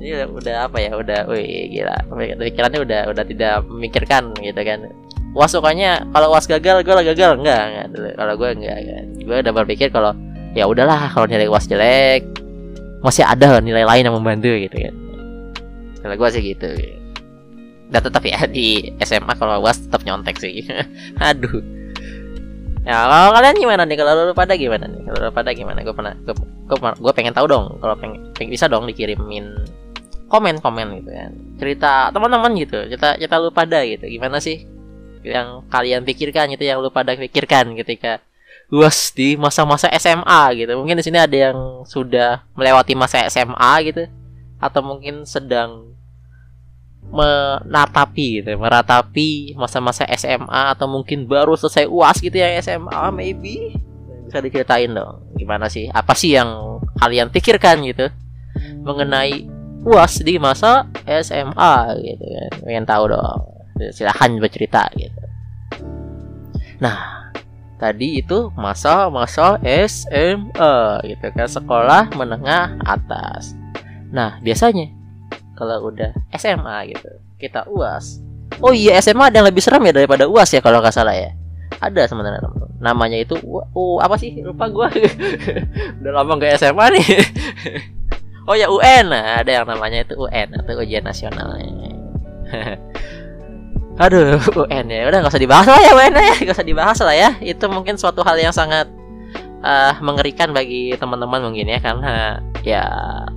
Ini 0.02 0.18
udah, 0.18 0.28
udah 0.34 0.56
apa 0.66 0.78
ya 0.82 0.92
udah 0.98 1.20
wih 1.30 1.70
gila. 1.70 1.96
Pikirannya 2.42 2.80
udah 2.82 3.02
udah 3.14 3.24
tidak 3.30 3.62
memikirkan 3.70 4.34
gitu 4.42 4.62
kan. 4.66 4.90
Was 5.32 5.54
sukanya 5.54 6.04
kalau 6.12 6.34
was 6.34 6.50
gagal 6.50 6.82
gue 6.82 6.94
lah 6.94 7.06
gagal. 7.06 7.38
Enggak 7.38 7.62
enggak 7.70 8.14
kalau 8.18 8.34
gue 8.36 8.50
enggak 8.58 8.78
kan 8.82 9.06
gue 9.22 9.38
udah 9.46 9.54
berpikir 9.54 9.88
kalau 9.94 10.12
ya 10.58 10.66
udahlah 10.66 11.08
kalau 11.14 11.30
nilai 11.30 11.48
was 11.48 11.70
jelek 11.70 12.26
masih 13.06 13.26
ada 13.26 13.62
nilai 13.62 13.86
lain 13.86 14.10
yang 14.10 14.18
membantu 14.18 14.50
gitu 14.50 14.90
kan. 14.90 14.96
Kalau 16.02 16.16
gue 16.18 16.30
sih 16.34 16.42
gitu 16.42 17.01
dan 17.92 18.02
tetap 18.02 18.24
ya 18.24 18.48
di 18.48 18.96
SMA 19.04 19.36
kalau 19.36 19.60
was 19.60 19.78
tetap 19.84 20.02
nyontek 20.08 20.40
sih 20.40 20.64
aduh 21.20 21.82
Ya 22.82 23.06
kalau 23.06 23.30
kalian 23.38 23.58
gimana 23.62 23.86
nih? 23.86 23.94
Kalau 23.94 24.12
lu 24.26 24.34
pada 24.34 24.58
gimana 24.58 24.90
nih? 24.90 25.06
Kalau 25.06 25.30
lu 25.30 25.32
pada 25.34 25.54
gimana? 25.54 25.86
Gue 25.86 25.94
pernah, 25.94 26.18
gue, 26.18 26.34
gue, 26.74 27.14
pengen 27.14 27.30
tahu 27.30 27.46
dong. 27.46 27.78
Kalau 27.78 27.94
pengen, 27.94 28.34
pengen 28.34 28.50
bisa 28.50 28.66
dong 28.66 28.90
dikirimin 28.90 29.54
komen-komen 30.26 30.88
gitu 31.04 31.12
kan. 31.14 31.32
Cerita 31.62 32.10
teman-teman 32.10 32.58
gitu. 32.58 32.82
Cerita, 32.90 33.22
cerita 33.22 33.38
lu 33.38 33.54
pada 33.54 33.86
gitu. 33.86 34.10
Gimana 34.10 34.42
sih? 34.42 34.66
Yang 35.22 35.62
kalian 35.70 36.02
pikirkan 36.10 36.50
gitu, 36.58 36.66
yang 36.66 36.82
lu 36.82 36.90
pada 36.90 37.14
pikirkan 37.14 37.78
ketika 37.78 38.18
luas 38.74 39.14
di 39.14 39.38
masa-masa 39.38 39.86
SMA 40.02 40.66
gitu. 40.66 40.74
Mungkin 40.74 40.98
di 40.98 41.06
sini 41.06 41.22
ada 41.22 41.38
yang 41.38 41.86
sudah 41.86 42.42
melewati 42.58 42.98
masa 42.98 43.30
SMA 43.30 43.74
gitu, 43.86 44.10
atau 44.58 44.82
mungkin 44.82 45.22
sedang 45.30 45.94
menatapi 47.12 48.40
gitu, 48.40 48.56
meratapi 48.56 49.54
masa-masa 49.60 50.08
SMA 50.16 50.72
atau 50.72 50.88
mungkin 50.88 51.28
baru 51.28 51.60
selesai 51.60 51.86
UAS 51.92 52.24
gitu 52.24 52.40
ya 52.40 52.56
SMA 52.64 53.12
maybe. 53.12 53.76
Bisa 54.32 54.40
diceritain 54.40 54.96
dong 54.96 55.28
gimana 55.36 55.68
sih? 55.68 55.92
Apa 55.92 56.16
sih 56.16 56.40
yang 56.40 56.80
kalian 57.04 57.28
pikirkan 57.28 57.84
gitu 57.84 58.08
mengenai 58.88 59.44
UAS 59.84 60.24
di 60.24 60.40
masa 60.40 60.88
SMA 61.04 61.76
gitu 62.00 62.24
kan? 62.24 62.52
Pengen 62.64 62.88
tahu 62.88 63.12
dong. 63.12 63.40
Silahkan 63.92 64.32
bercerita 64.40 64.88
gitu. 64.96 65.22
Nah 66.80 67.28
tadi 67.76 68.24
itu 68.24 68.54
masa-masa 68.56 69.60
SMA 69.66 70.76
gitu 71.04 71.28
kan 71.36 71.50
sekolah 71.50 72.14
menengah 72.16 72.80
atas. 72.88 73.52
Nah 74.16 74.40
biasanya 74.40 75.01
kalau 75.62 75.94
udah 75.94 76.10
SMA 76.34 76.98
gitu. 76.98 77.10
Kita 77.38 77.70
uas 77.70 78.32
oh 78.62 78.74
iya 78.76 79.00
SMA 79.00 79.32
ada 79.32 79.40
yang 79.40 79.48
lebih 79.48 79.64
seram 79.64 79.80
ya 79.88 79.96
daripada 79.96 80.28
uas 80.28 80.52
ya 80.52 80.60
kalau 80.60 80.84
nggak 80.84 80.92
salah 80.92 81.16
ya. 81.16 81.32
Ada 81.80 82.12
sebenarnya 82.12 82.44
namanya 82.82 83.18
itu 83.22 83.38
uh, 83.42 83.98
apa 84.02 84.18
sih? 84.18 84.42
Lupa 84.42 84.68
gue 84.68 84.88
udah 86.02 86.12
lama 86.12 86.32
nggak 86.36 86.60
SMA 86.60 86.86
nih. 86.98 87.06
Oh 88.50 88.58
ya 88.58 88.66
UN 88.74 89.14
nah, 89.14 89.38
ada 89.46 89.62
yang 89.62 89.70
namanya 89.70 90.02
itu 90.02 90.18
UN 90.18 90.50
atau 90.58 90.82
ujian 90.82 91.06
nasional 91.06 91.62
aduh 94.02 94.42
UN 94.66 94.90
ya. 94.90 95.06
Udah 95.14 95.22
nggak 95.22 95.30
usah 95.38 95.44
dibahas 95.46 95.70
lah 95.70 95.78
ya 95.78 95.92
UN 95.94 96.14
ya. 96.18 96.36
Nggak 96.50 96.58
usah 96.58 96.66
dibahas 96.66 96.98
lah 97.06 97.16
ya. 97.16 97.30
Itu 97.38 97.70
mungkin 97.70 98.02
suatu 98.02 98.26
hal 98.26 98.42
yang 98.42 98.50
sangat 98.50 98.90
uh, 99.62 99.94
mengerikan 100.02 100.58
bagi 100.58 100.98
teman-teman 100.98 101.54
mungkin 101.54 101.70
ya 101.70 101.80
karena 101.86 102.42
ya 102.66 102.84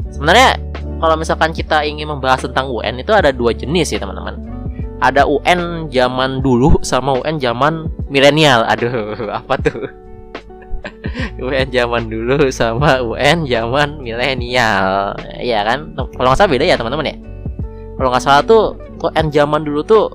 sebenarnya 0.09 0.57
kalau 1.05 1.21
misalkan 1.21 1.53
kita 1.53 1.85
ingin 1.85 2.09
membahas 2.09 2.49
tentang 2.49 2.73
UN 2.73 2.97
itu 3.05 3.13
ada 3.13 3.29
dua 3.29 3.53
jenis 3.53 3.93
sih 3.93 4.01
teman-teman. 4.01 4.41
Ada 5.05 5.29
UN 5.29 5.93
zaman 5.93 6.41
dulu 6.41 6.81
sama 6.81 7.21
UN 7.21 7.37
zaman 7.37 7.93
milenial. 8.09 8.65
Aduh, 8.65 9.13
apa 9.45 9.61
tuh? 9.61 9.85
UN 11.45 11.69
zaman 11.69 12.09
dulu 12.09 12.49
sama 12.49 13.05
UN 13.05 13.45
zaman 13.45 14.01
milenial. 14.01 15.13
Iya 15.37 15.61
kan? 15.69 15.93
Kalau 15.93 16.33
nggak 16.33 16.41
salah 16.41 16.53
beda 16.57 16.65
ya 16.65 16.81
teman-teman 16.81 17.13
ya. 17.13 17.17
Kalau 18.01 18.09
nggak 18.09 18.25
salah 18.25 18.41
tuh 18.49 18.81
UN 19.05 19.29
zaman 19.29 19.61
dulu 19.61 19.85
tuh 19.85 20.09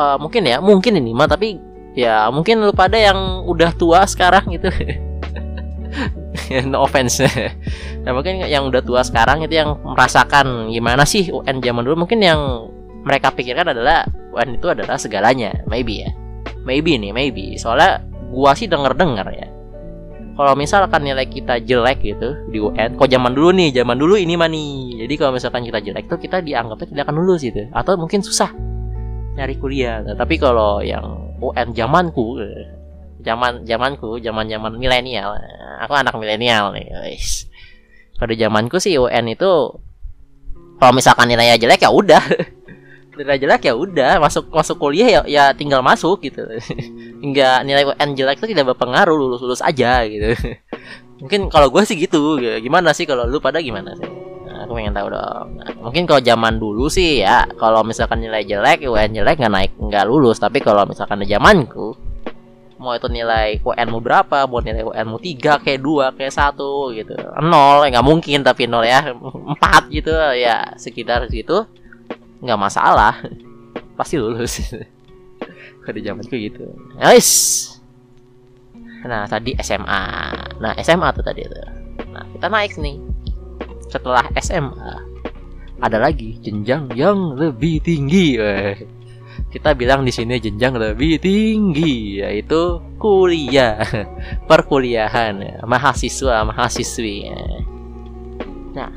uh, 0.00 0.16
mungkin 0.16 0.48
ya, 0.48 0.56
mungkin 0.64 0.96
ini 0.96 1.12
mah 1.12 1.28
tapi 1.28 1.60
ya 1.92 2.32
mungkin 2.32 2.64
lu 2.64 2.72
pada 2.72 2.96
yang 2.96 3.44
udah 3.44 3.76
tua 3.76 4.08
sekarang 4.08 4.56
gitu. 4.56 4.72
no 6.70 6.84
offense. 6.84 7.22
Nah 8.02 8.10
mungkin 8.10 8.42
yang 8.42 8.66
udah 8.66 8.82
tua 8.82 9.06
sekarang 9.06 9.46
itu 9.46 9.54
yang 9.54 9.78
merasakan 9.78 10.74
gimana 10.74 11.06
sih 11.06 11.30
UN 11.30 11.62
zaman 11.62 11.86
dulu 11.86 12.02
mungkin 12.02 12.18
yang 12.18 12.66
mereka 13.06 13.30
pikirkan 13.30 13.70
adalah 13.70 14.02
UN 14.34 14.58
itu 14.58 14.66
adalah 14.66 14.98
segalanya. 14.98 15.54
Maybe 15.70 16.02
ya. 16.02 16.10
Maybe 16.66 16.98
nih 16.98 17.14
maybe. 17.14 17.54
Soalnya 17.54 18.02
gua 18.34 18.58
sih 18.58 18.66
denger 18.66 18.98
dengar 18.98 19.30
ya. 19.30 19.46
Kalau 20.32 20.56
misalkan 20.56 21.04
nilai 21.04 21.28
kita 21.28 21.60
jelek 21.62 22.02
gitu 22.02 22.34
di 22.50 22.58
UN 22.58 22.98
kok 22.98 23.06
zaman 23.06 23.36
dulu 23.36 23.54
nih? 23.54 23.70
Zaman 23.70 23.94
dulu 23.94 24.18
ini 24.18 24.34
mah 24.34 24.50
nih. 24.50 25.06
Jadi 25.06 25.14
kalau 25.14 25.32
misalkan 25.36 25.62
kita 25.62 25.78
jelek 25.78 26.10
tuh 26.10 26.18
kita 26.18 26.42
dianggapnya 26.42 26.88
tidak 26.90 27.02
akan 27.06 27.16
lulus 27.22 27.46
gitu. 27.46 27.70
Atau 27.70 27.94
mungkin 28.00 28.24
susah 28.24 28.50
nyari 29.38 29.54
kuliah. 29.60 30.02
Nah, 30.02 30.16
tapi 30.16 30.36
kalau 30.40 30.80
yang 30.82 31.36
UN 31.38 31.70
zamanku 31.76 32.40
zaman 33.22 33.64
zamanku 33.64 34.18
zaman 34.18 34.50
zaman 34.50 34.76
milenial. 34.76 35.38
Aku 35.82 35.94
anak 35.94 36.14
milenial 36.18 36.74
nih 36.74 36.86
guys. 36.90 37.46
Pada 38.18 38.34
zamanku 38.36 38.78
sih 38.78 38.98
UN 38.98 39.34
itu 39.34 39.50
kalau 40.82 40.98
misalkan 40.98 41.30
nilainya 41.30 41.62
jelek 41.62 41.86
ya 41.86 41.94
udah. 41.94 42.22
Nilai 43.18 43.38
jelek 43.38 43.70
ya 43.70 43.74
udah. 43.78 44.18
Masuk 44.18 44.50
masuk 44.50 44.82
kuliah 44.82 45.06
ya 45.06 45.20
ya 45.30 45.44
tinggal 45.54 45.78
masuk 45.78 46.26
gitu. 46.26 46.42
Hingga 47.22 47.62
nilai 47.62 47.86
UN 47.86 48.18
jelek 48.18 48.42
itu 48.42 48.50
tidak 48.50 48.74
berpengaruh 48.74 49.14
lulus 49.14 49.38
lulus 49.46 49.62
aja 49.62 50.02
gitu. 50.02 50.34
Mungkin 51.22 51.46
kalau 51.54 51.70
gue 51.70 51.86
sih 51.86 51.94
gitu 51.94 52.34
gimana 52.58 52.90
sih 52.90 53.06
kalau 53.06 53.30
lu 53.30 53.38
pada 53.38 53.62
gimana 53.62 53.94
sih? 53.94 54.10
Nah, 54.42 54.66
aku 54.66 54.74
pengen 54.74 54.90
tahu 54.90 55.06
dong. 55.06 55.48
Nah, 55.54 55.70
mungkin 55.78 56.02
kalau 56.02 56.18
zaman 56.18 56.58
dulu 56.58 56.90
sih 56.90 57.22
ya 57.22 57.46
kalau 57.54 57.86
misalkan 57.86 58.18
nilai 58.18 58.42
jelek 58.42 58.82
UN 58.90 59.14
jelek 59.14 59.38
nggak 59.38 59.54
naik 59.54 59.72
nggak 59.78 60.02
lulus. 60.02 60.42
Tapi 60.42 60.58
kalau 60.58 60.82
misalkan 60.82 61.22
di 61.22 61.30
zamanku 61.30 61.94
mau 62.82 62.98
itu 62.98 63.06
nilai 63.06 63.62
UN-mu 63.62 64.02
berapa, 64.02 64.50
mau 64.50 64.58
nilai 64.58 64.82
UN-mu 64.82 65.22
3 65.22 65.62
kayak 65.62 65.78
2 65.78 66.18
kayak 66.18 66.34
1 66.34 66.98
gitu. 66.98 67.14
0 67.14 67.46
nggak 67.94 68.02
mungkin 68.02 68.42
tapi 68.42 68.66
0 68.66 68.82
ya. 68.82 69.14
4 69.14 69.94
gitu 69.94 70.10
ya 70.34 70.74
sekitar 70.74 71.30
situ 71.30 71.62
nggak 72.42 72.58
masalah. 72.58 73.22
Pasti 73.98 74.18
lulus. 74.18 74.58
Di 75.94 76.00
zamanku 76.02 76.34
gitu. 76.34 76.66
Guys. 76.98 77.30
Nah, 79.02 79.26
tadi 79.26 79.54
SMA. 79.62 80.02
Nah, 80.62 80.72
SMA 80.78 81.10
tuh 81.10 81.26
tadi 81.26 81.42
tuh. 81.42 81.66
Nah, 82.14 82.22
kita 82.34 82.46
naik 82.46 82.74
nih. 82.78 82.98
Setelah 83.90 84.24
SMA 84.38 84.94
ada 85.82 85.98
lagi 85.98 86.38
jenjang 86.38 86.94
yang 86.94 87.34
lebih 87.34 87.82
tinggi. 87.82 88.38
Weh 88.38 88.78
kita 89.52 89.76
bilang 89.76 90.00
di 90.02 90.10
sini 90.10 90.40
jenjang 90.40 90.80
lebih 90.80 91.20
tinggi 91.20 92.24
yaitu 92.24 92.80
kuliah. 92.96 93.84
Perkuliahan 94.50 95.62
mahasiswa 95.68 96.40
mahasiswi. 96.48 97.28
Nah 98.72 98.90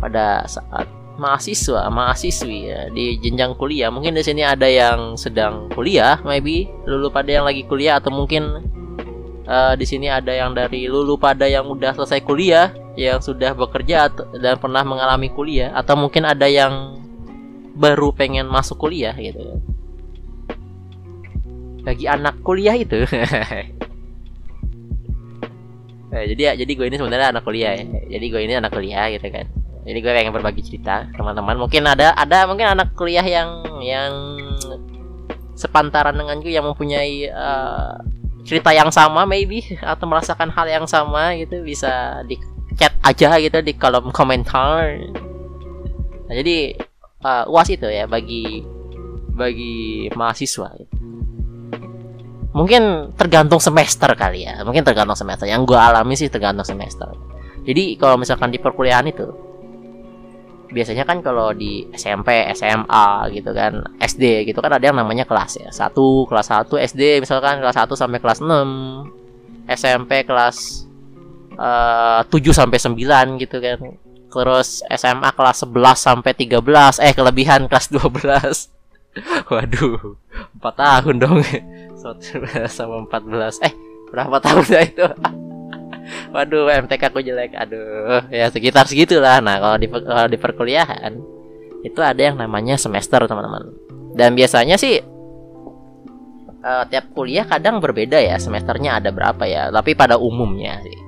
pada 0.00 0.44
saat 0.44 0.88
mahasiswa 1.20 1.88
mahasiswi 1.92 2.72
ya, 2.72 2.80
di 2.88 3.20
jenjang 3.20 3.52
kuliah 3.56 3.92
mungkin 3.92 4.16
di 4.16 4.24
sini 4.24 4.40
ada 4.40 4.64
yang 4.64 5.20
sedang 5.20 5.68
kuliah 5.76 6.16
maybe 6.24 6.72
lulu 6.88 7.12
pada 7.12 7.28
yang 7.28 7.44
lagi 7.44 7.68
kuliah 7.68 8.00
atau 8.00 8.08
mungkin 8.08 8.64
uh, 9.44 9.76
di 9.76 9.84
sini 9.84 10.08
ada 10.08 10.32
yang 10.32 10.56
dari 10.56 10.88
lulu 10.88 11.20
pada 11.20 11.44
yang 11.44 11.68
udah 11.68 11.92
selesai 11.92 12.24
kuliah 12.24 12.72
yang 12.96 13.20
sudah 13.20 13.52
bekerja 13.52 14.08
dan 14.40 14.56
pernah 14.56 14.80
mengalami 14.80 15.28
kuliah 15.28 15.76
atau 15.76 15.92
mungkin 16.00 16.24
ada 16.24 16.48
yang 16.48 16.96
baru 17.74 18.12
pengen 18.14 18.46
masuk 18.48 18.76
kuliah 18.88 19.14
gitu. 19.16 19.60
Bagi 21.86 22.06
anak 22.06 22.42
kuliah 22.42 22.76
itu. 22.76 23.04
Eh, 26.10 26.26
jadi 26.34 26.42
ya 26.42 26.52
jadi 26.66 26.72
gue 26.74 26.86
ini 26.90 26.98
sebenarnya 26.98 27.30
anak 27.30 27.46
kuliah 27.46 27.70
ya. 27.70 27.86
jadi 28.18 28.26
gue 28.34 28.40
ini 28.42 28.54
anak 28.58 28.74
kuliah 28.74 29.06
gitu 29.14 29.30
kan. 29.30 29.46
Jadi 29.86 29.98
gue 30.02 30.10
pengen 30.10 30.34
berbagi 30.34 30.62
cerita 30.66 31.06
teman-teman. 31.14 31.54
Mungkin 31.54 31.86
ada 31.86 32.10
ada 32.18 32.50
mungkin 32.50 32.66
anak 32.66 32.98
kuliah 32.98 33.22
yang 33.22 33.62
yang 33.78 34.10
sepantaran 35.54 36.18
dengan 36.18 36.42
gue 36.42 36.50
yang 36.50 36.66
mempunyai 36.66 37.30
eh, 37.30 37.94
cerita 38.42 38.74
yang 38.74 38.90
sama 38.90 39.22
maybe 39.22 39.62
atau 39.78 40.10
merasakan 40.10 40.50
hal 40.50 40.66
yang 40.66 40.86
sama 40.90 41.36
gitu 41.38 41.62
bisa 41.62 42.26
di 42.26 42.34
chat 42.74 42.90
aja 43.06 43.38
gitu 43.38 43.62
di 43.62 43.78
kolom 43.78 44.10
komentar. 44.10 44.98
Nah, 46.26 46.34
jadi 46.34 46.74
eh, 47.24 47.44
uas 47.46 47.68
itu 47.70 47.86
ya 47.86 48.04
bagi 48.08 48.64
bagi 49.36 50.08
mahasiswa 50.12 50.76
mungkin 52.50 53.14
tergantung 53.14 53.62
semester 53.62 54.10
kali 54.18 54.44
ya 54.44 54.66
mungkin 54.66 54.82
tergantung 54.82 55.16
semester 55.16 55.46
yang 55.46 55.62
gue 55.62 55.78
alami 55.78 56.18
sih 56.18 56.26
tergantung 56.26 56.66
semester 56.66 57.08
jadi 57.64 57.94
kalau 58.00 58.18
misalkan 58.18 58.50
di 58.50 58.58
perkuliahan 58.58 59.06
itu 59.06 59.50
biasanya 60.70 61.02
kan 61.02 61.18
kalau 61.20 61.50
di 61.50 61.90
SMP, 61.92 62.46
SMA 62.54 63.06
gitu 63.34 63.50
kan, 63.50 63.82
SD 63.98 64.46
gitu 64.46 64.62
kan 64.62 64.78
ada 64.78 64.84
yang 64.86 64.96
namanya 64.96 65.26
kelas 65.26 65.58
ya. 65.58 65.68
Satu 65.74 66.24
kelas 66.30 66.46
1 66.46 66.70
SD 66.70 67.02
misalkan 67.20 67.58
kelas 67.58 67.76
1 67.76 67.90
sampai 67.98 68.18
kelas 68.22 68.38
6. 68.40 69.66
SMP 69.70 70.22
kelas 70.24 70.86
eh, 71.58 72.20
7 72.22 72.54
sampai 72.54 72.78
9 72.78 73.42
gitu 73.42 73.56
kan. 73.58 73.78
Terus 74.30 74.86
SMA 74.86 75.30
kelas 75.34 75.66
11 75.66 75.98
sampai 75.98 76.32
13. 76.32 77.02
Eh 77.02 77.12
kelebihan 77.12 77.66
kelas 77.66 77.90
12. 77.90 78.70
Waduh, 79.50 80.14
4 80.62 80.62
tahun 80.62 81.14
dong. 81.18 81.42
11 82.00 82.70
sama 82.70 83.02
14. 83.10 83.66
Eh, 83.66 83.74
berapa 84.14 84.38
tahun 84.38 84.64
ya 84.70 84.80
itu? 84.86 85.06
Waduh, 86.34 86.70
MTK 86.86 87.02
aku 87.10 87.20
jelek. 87.20 87.58
Aduh, 87.58 88.22
ya 88.30 88.46
sekitar 88.48 88.86
segitulah. 88.86 89.42
Nah, 89.42 89.58
kalau 89.58 89.76
di 89.82 89.86
kalau 89.90 90.28
di 90.30 90.38
perkuliahan 90.38 91.12
itu 91.82 92.00
ada 92.00 92.22
yang 92.22 92.38
namanya 92.38 92.78
semester, 92.78 93.26
teman-teman. 93.26 93.74
Dan 94.14 94.38
biasanya 94.38 94.78
sih 94.78 95.02
eh, 96.62 96.84
tiap 96.86 97.04
kuliah 97.14 97.46
kadang 97.50 97.82
berbeda 97.82 98.22
ya, 98.22 98.38
semesternya 98.38 99.02
ada 99.02 99.10
berapa 99.10 99.42
ya. 99.44 99.74
Tapi 99.74 99.98
pada 99.98 100.16
umumnya 100.22 100.78
sih 100.86 100.99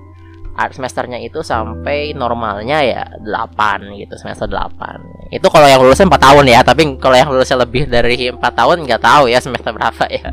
semesternya 0.52 1.18
itu 1.20 1.40
sampai 1.40 2.12
normalnya 2.12 2.78
ya 2.84 3.02
8 3.24 3.96
gitu, 3.96 4.14
semester 4.20 4.46
8. 4.46 5.32
Itu 5.32 5.48
kalau 5.48 5.64
yang 5.64 5.80
lulusnya 5.80 6.08
4 6.08 6.20
tahun 6.20 6.44
ya, 6.48 6.60
tapi 6.60 6.82
kalau 7.00 7.16
yang 7.16 7.28
lulusnya 7.32 7.58
lebih 7.64 7.88
dari 7.88 8.28
4 8.28 8.38
tahun 8.38 8.84
nggak 8.84 9.02
tahu 9.02 9.32
ya 9.32 9.40
semester 9.40 9.72
berapa 9.72 10.04
ya. 10.12 10.28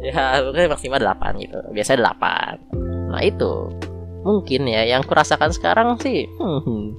ya, 0.06 0.22
mungkin 0.46 0.70
maksimal 0.70 1.00
8 1.02 1.42
gitu. 1.42 1.58
Biasanya 1.74 2.14
8. 2.14 3.10
Nah 3.12 3.20
itu 3.20 3.52
mungkin 4.22 4.70
ya 4.70 4.86
yang 4.86 5.02
kurasakan 5.02 5.50
sekarang 5.50 5.98
sih 5.98 6.30
hmm, 6.38 6.94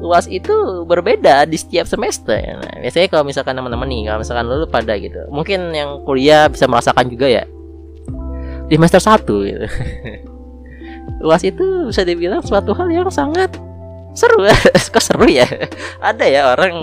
luas 0.00 0.24
itu 0.24 0.88
berbeda 0.88 1.44
di 1.44 1.60
setiap 1.60 1.84
semester. 1.84 2.38
Nah, 2.38 2.80
biasanya 2.80 3.12
kalau 3.12 3.24
misalkan 3.26 3.52
teman-teman 3.58 3.84
nih, 3.90 4.02
kalau 4.08 4.18
misalkan 4.22 4.44
lu 4.48 4.64
pada 4.64 4.94
gitu, 4.96 5.20
mungkin 5.28 5.74
yang 5.74 6.00
kuliah 6.06 6.48
bisa 6.48 6.64
merasakan 6.64 7.10
juga 7.10 7.28
ya 7.28 7.44
di 8.68 8.74
semester 8.76 9.02
1 9.02 9.26
gitu. 9.26 9.66
luas 11.18 11.42
itu 11.42 11.90
bisa 11.90 12.06
dibilang 12.06 12.42
suatu 12.42 12.74
hal 12.74 12.88
yang 12.90 13.10
sangat 13.10 13.54
seru. 14.14 14.46
Kok 14.94 15.02
seru 15.02 15.26
ya? 15.26 15.46
Ada 16.02 16.24
ya 16.26 16.42
orang 16.54 16.74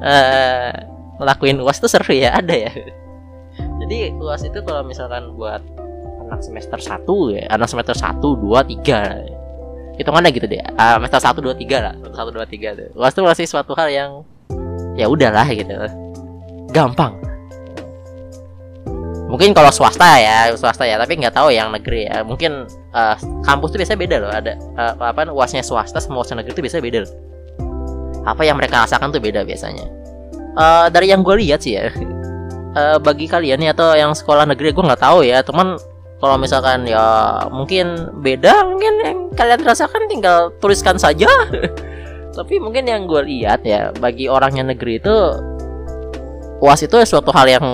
eh 0.00 0.72
ngelakuin 1.20 1.60
uas 1.60 1.80
itu 1.80 1.88
seru 1.88 2.12
ya, 2.16 2.32
ada 2.36 2.56
ya. 2.56 2.72
Jadi 3.84 4.16
uas 4.16 4.40
itu 4.44 4.58
kalau 4.64 4.80
misalkan 4.84 5.36
buat 5.36 5.60
anak 6.28 6.40
semester 6.40 6.78
1 6.80 7.04
ya, 7.36 7.44
anak 7.52 7.68
semester 7.68 7.92
1, 7.92 8.22
2, 8.22 8.80
3 8.86 10.00
hitungannya 10.00 10.30
gitu 10.32 10.46
deh. 10.48 10.64
Uh, 10.80 10.96
semester 10.96 11.20
1, 11.20 11.44
2, 11.44 11.60
3 11.68 11.84
lah. 11.84 11.94
Semester 12.00 12.24
1, 12.32 12.40
2, 12.40 12.56
3 12.56 12.78
tuh. 12.80 12.88
UAS 12.96 13.12
tuh 13.12 13.24
masih 13.28 13.44
suatu 13.44 13.72
hal 13.76 13.88
yang 13.92 14.10
ya 14.96 15.06
udahlah 15.12 15.44
gitu. 15.52 15.76
Gampang. 16.72 17.20
Mungkin 19.28 19.54
kalau 19.54 19.70
swasta 19.70 20.18
ya 20.18 20.50
swasta 20.58 20.82
ya 20.82 20.98
tapi 20.98 21.14
nggak 21.20 21.36
tahu 21.36 21.52
yang 21.52 21.68
negeri 21.70 22.08
ya. 22.08 22.24
Mungkin 22.24 22.66
uh, 22.94 23.16
kampus 23.46 23.74
tuh 23.74 23.78
biasanya 23.82 24.00
beda 24.00 24.16
loh. 24.22 24.30
Ada 24.30 24.52
uh, 24.76 24.94
apa 25.00 25.30
uasnya 25.30 25.62
swasta 25.64 25.98
sama 26.02 26.22
uasnya 26.22 26.42
negeri 26.42 26.52
tuh 26.56 26.64
biasanya 26.64 26.84
beda 26.84 27.00
loh. 27.06 27.12
apa 28.20 28.44
yang 28.44 28.60
mereka 28.60 28.84
rasakan 28.84 29.16
tuh 29.16 29.22
beda 29.22 29.48
biasanya. 29.48 29.88
Uh, 30.52 30.92
dari 30.92 31.08
yang 31.08 31.24
gue 31.24 31.40
lihat 31.40 31.62
sih 31.62 31.78
ya 31.78 31.88
uh, 32.76 32.98
bagi 33.06 33.30
kalian 33.30 33.62
nih 33.62 33.70
atau 33.72 33.94
yang 33.96 34.12
sekolah 34.12 34.44
negeri 34.44 34.76
gue 34.76 34.84
nggak 34.84 35.00
tahu 35.00 35.24
ya. 35.24 35.40
Teman 35.40 35.80
kalau 36.20 36.36
misalkan 36.36 36.84
ya 36.84 37.00
mungkin 37.48 38.12
beda 38.20 38.68
mungkin 38.68 38.94
yang 39.00 39.18
kalian 39.32 39.64
rasakan 39.64 40.04
tinggal 40.10 40.52
tuliskan 40.60 41.00
saja. 41.00 41.28
Tapi 42.36 42.62
mungkin 42.62 42.86
yang 42.86 43.08
gue 43.08 43.24
lihat 43.26 43.64
ya 43.66 43.90
bagi 43.98 44.30
orang 44.30 44.54
yang 44.54 44.68
negeri 44.68 45.00
itu 45.02 45.16
uas 46.60 46.80
itu 46.84 46.94
suatu 47.08 47.32
hal 47.32 47.48
yang 47.48 47.66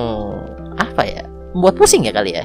apa 0.78 1.02
ya 1.02 1.22
membuat 1.52 1.74
pusing 1.76 2.06
ya 2.06 2.14
kali 2.14 2.38
ya 2.38 2.44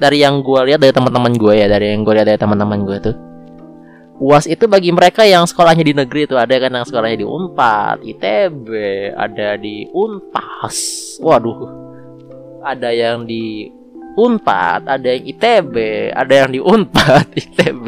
dari 0.00 0.24
yang 0.24 0.40
gue 0.40 0.60
lihat 0.68 0.80
dari 0.80 0.94
teman-teman 0.94 1.32
gue 1.36 1.54
ya 1.56 1.66
dari 1.68 1.92
yang 1.92 2.04
gue 2.06 2.14
lihat 2.14 2.28
dari 2.28 2.40
teman-teman 2.40 2.80
gue 2.84 2.98
tuh 3.00 3.16
uas 4.22 4.46
itu 4.46 4.70
bagi 4.70 4.94
mereka 4.94 5.26
yang 5.26 5.42
sekolahnya 5.50 5.82
di 5.82 5.94
negeri 5.98 6.30
itu 6.30 6.38
ada 6.38 6.54
kan 6.54 6.70
yang 6.70 6.86
sekolahnya 6.86 7.18
di 7.18 7.26
Unpad, 7.26 7.98
ITB, 8.06 8.68
ada 9.18 9.58
di 9.58 9.90
Unpas, 9.90 10.76
waduh, 11.18 11.66
ada 12.62 12.94
yang 12.94 13.26
di 13.26 13.66
Unpad, 14.14 14.86
ada 14.86 15.06
yang 15.10 15.24
ITB, 15.26 15.74
ada 16.14 16.32
yang 16.44 16.50
di 16.54 16.60
Unpad, 16.62 17.34
ITB. 17.42 17.84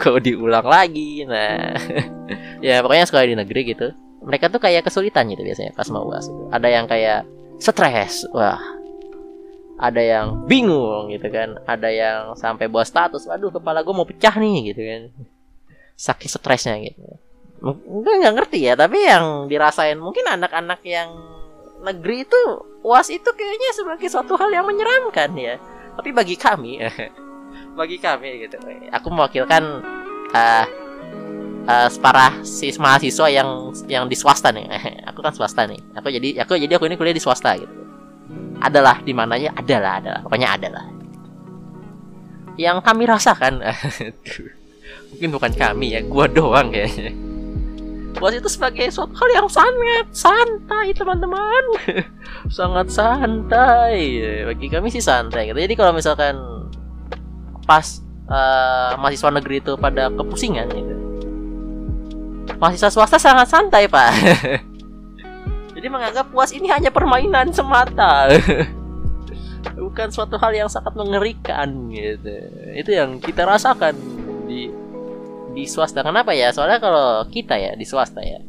Kalau 0.00 0.16
diulang 0.16 0.64
lagi, 0.64 1.28
nah, 1.28 1.76
ya 2.64 2.80
pokoknya 2.80 3.04
sekolah 3.04 3.26
di 3.28 3.36
negeri 3.36 3.60
gitu. 3.76 3.92
Mereka 4.26 4.50
tuh 4.50 4.58
kayak 4.58 4.88
kesulitan 4.88 5.28
gitu 5.28 5.44
biasanya 5.44 5.76
pas 5.76 5.86
mau 5.92 6.08
uas. 6.08 6.26
Ada 6.50 6.68
yang 6.72 6.86
kayak 6.88 7.28
stres, 7.60 8.26
wah. 8.32 8.75
Ada 9.76 10.00
yang 10.00 10.26
bingung 10.48 11.12
gitu 11.12 11.28
kan. 11.28 11.60
Ada 11.68 11.88
yang 11.92 12.20
sampai 12.34 12.66
bawa 12.68 12.84
status, 12.84 13.28
waduh 13.28 13.52
kepala 13.52 13.84
gue 13.84 13.94
mau 13.94 14.08
pecah 14.08 14.34
nih 14.36 14.72
gitu 14.72 14.82
kan. 14.82 15.02
Saking 15.96 16.30
stresnya 16.32 16.76
gitu. 16.80 17.00
Enggak 17.64 18.14
nggak 18.20 18.34
ngerti 18.36 18.58
ya, 18.68 18.74
tapi 18.76 19.04
yang 19.04 19.48
dirasain 19.48 19.96
mungkin 19.96 20.28
anak-anak 20.28 20.80
yang 20.84 21.08
negeri 21.82 22.24
itu 22.24 22.40
uas 22.86 23.08
itu 23.10 23.26
kayaknya 23.26 23.70
sebagai 23.74 24.08
suatu 24.08 24.38
hal 24.38 24.48
yang 24.50 24.64
menyeramkan 24.64 25.30
ya 25.36 25.60
tapi 25.96 26.10
bagi 26.14 26.36
kami 26.38 26.80
bagi 27.78 27.98
kami 28.00 28.46
gitu 28.46 28.56
aku 28.92 29.08
mewakilkan 29.10 29.82
uh, 30.32 30.64
uh, 31.68 31.88
para 32.00 32.40
sis 32.46 32.78
mahasiswa 32.80 33.26
yang 33.28 33.74
yang 33.90 34.04
di 34.08 34.16
swasta 34.16 34.50
nih 34.54 34.66
aku 35.08 35.20
kan 35.20 35.32
swasta 35.34 35.66
nih 35.68 35.80
aku 35.94 36.08
jadi 36.08 36.46
aku 36.46 36.56
jadi 36.56 36.72
aku 36.78 36.86
ini 36.88 36.96
kuliah 36.96 37.16
di 37.16 37.22
swasta 37.22 37.54
gitu 37.58 37.85
adalah 38.60 39.00
di 39.04 39.12
mananya 39.12 39.52
adalah 39.56 40.02
adalah. 40.02 40.20
Pokoknya 40.24 40.48
adalah. 40.54 40.84
Yang 42.56 42.78
kami 42.82 43.02
rasakan. 43.04 43.60
Mungkin 45.12 45.28
bukan 45.32 45.52
kami 45.54 45.96
ya 45.96 46.00
gua 46.04 46.26
doang 46.26 46.72
kayaknya. 46.72 47.12
Bos 48.16 48.32
itu 48.32 48.48
sebagai 48.48 48.88
suatu 48.88 49.12
hal 49.12 49.44
yang 49.44 49.48
sangat 49.52 50.08
santai 50.08 50.96
teman-teman. 50.96 51.64
Sangat 52.48 52.88
santai. 52.88 54.24
Bagi 54.48 54.72
kami 54.72 54.88
sih 54.88 55.04
santai 55.04 55.52
gitu. 55.52 55.60
Jadi 55.60 55.76
kalau 55.76 55.92
misalkan 55.92 56.56
Pas 57.66 57.98
uh, 58.30 58.94
mahasiswa 59.02 59.30
negeri 59.34 59.58
itu 59.58 59.74
pada 59.74 60.06
kepusingan 60.14 60.70
gitu. 60.70 60.94
Mahasiswa 62.62 62.88
swasta 62.94 63.18
sangat 63.18 63.50
santai 63.50 63.90
pak 63.90 64.10
Jadi 65.76 65.86
menganggap 65.92 66.32
puas 66.32 66.56
ini 66.56 66.72
hanya 66.72 66.88
permainan 66.88 67.52
semata. 67.52 68.32
Bukan 69.76 70.08
suatu 70.08 70.40
hal 70.40 70.56
yang 70.56 70.70
sangat 70.72 70.96
mengerikan 70.96 71.92
gitu. 71.92 72.32
Itu 72.72 72.90
yang 72.96 73.20
kita 73.20 73.44
rasakan 73.44 73.92
di 74.48 74.72
di 75.52 75.64
swasta. 75.68 76.00
Kenapa 76.00 76.32
ya? 76.32 76.48
Soalnya 76.48 76.80
kalau 76.80 77.28
kita 77.28 77.60
ya 77.60 77.76
di 77.76 77.84
swasta 77.84 78.24
ya. 78.24 78.40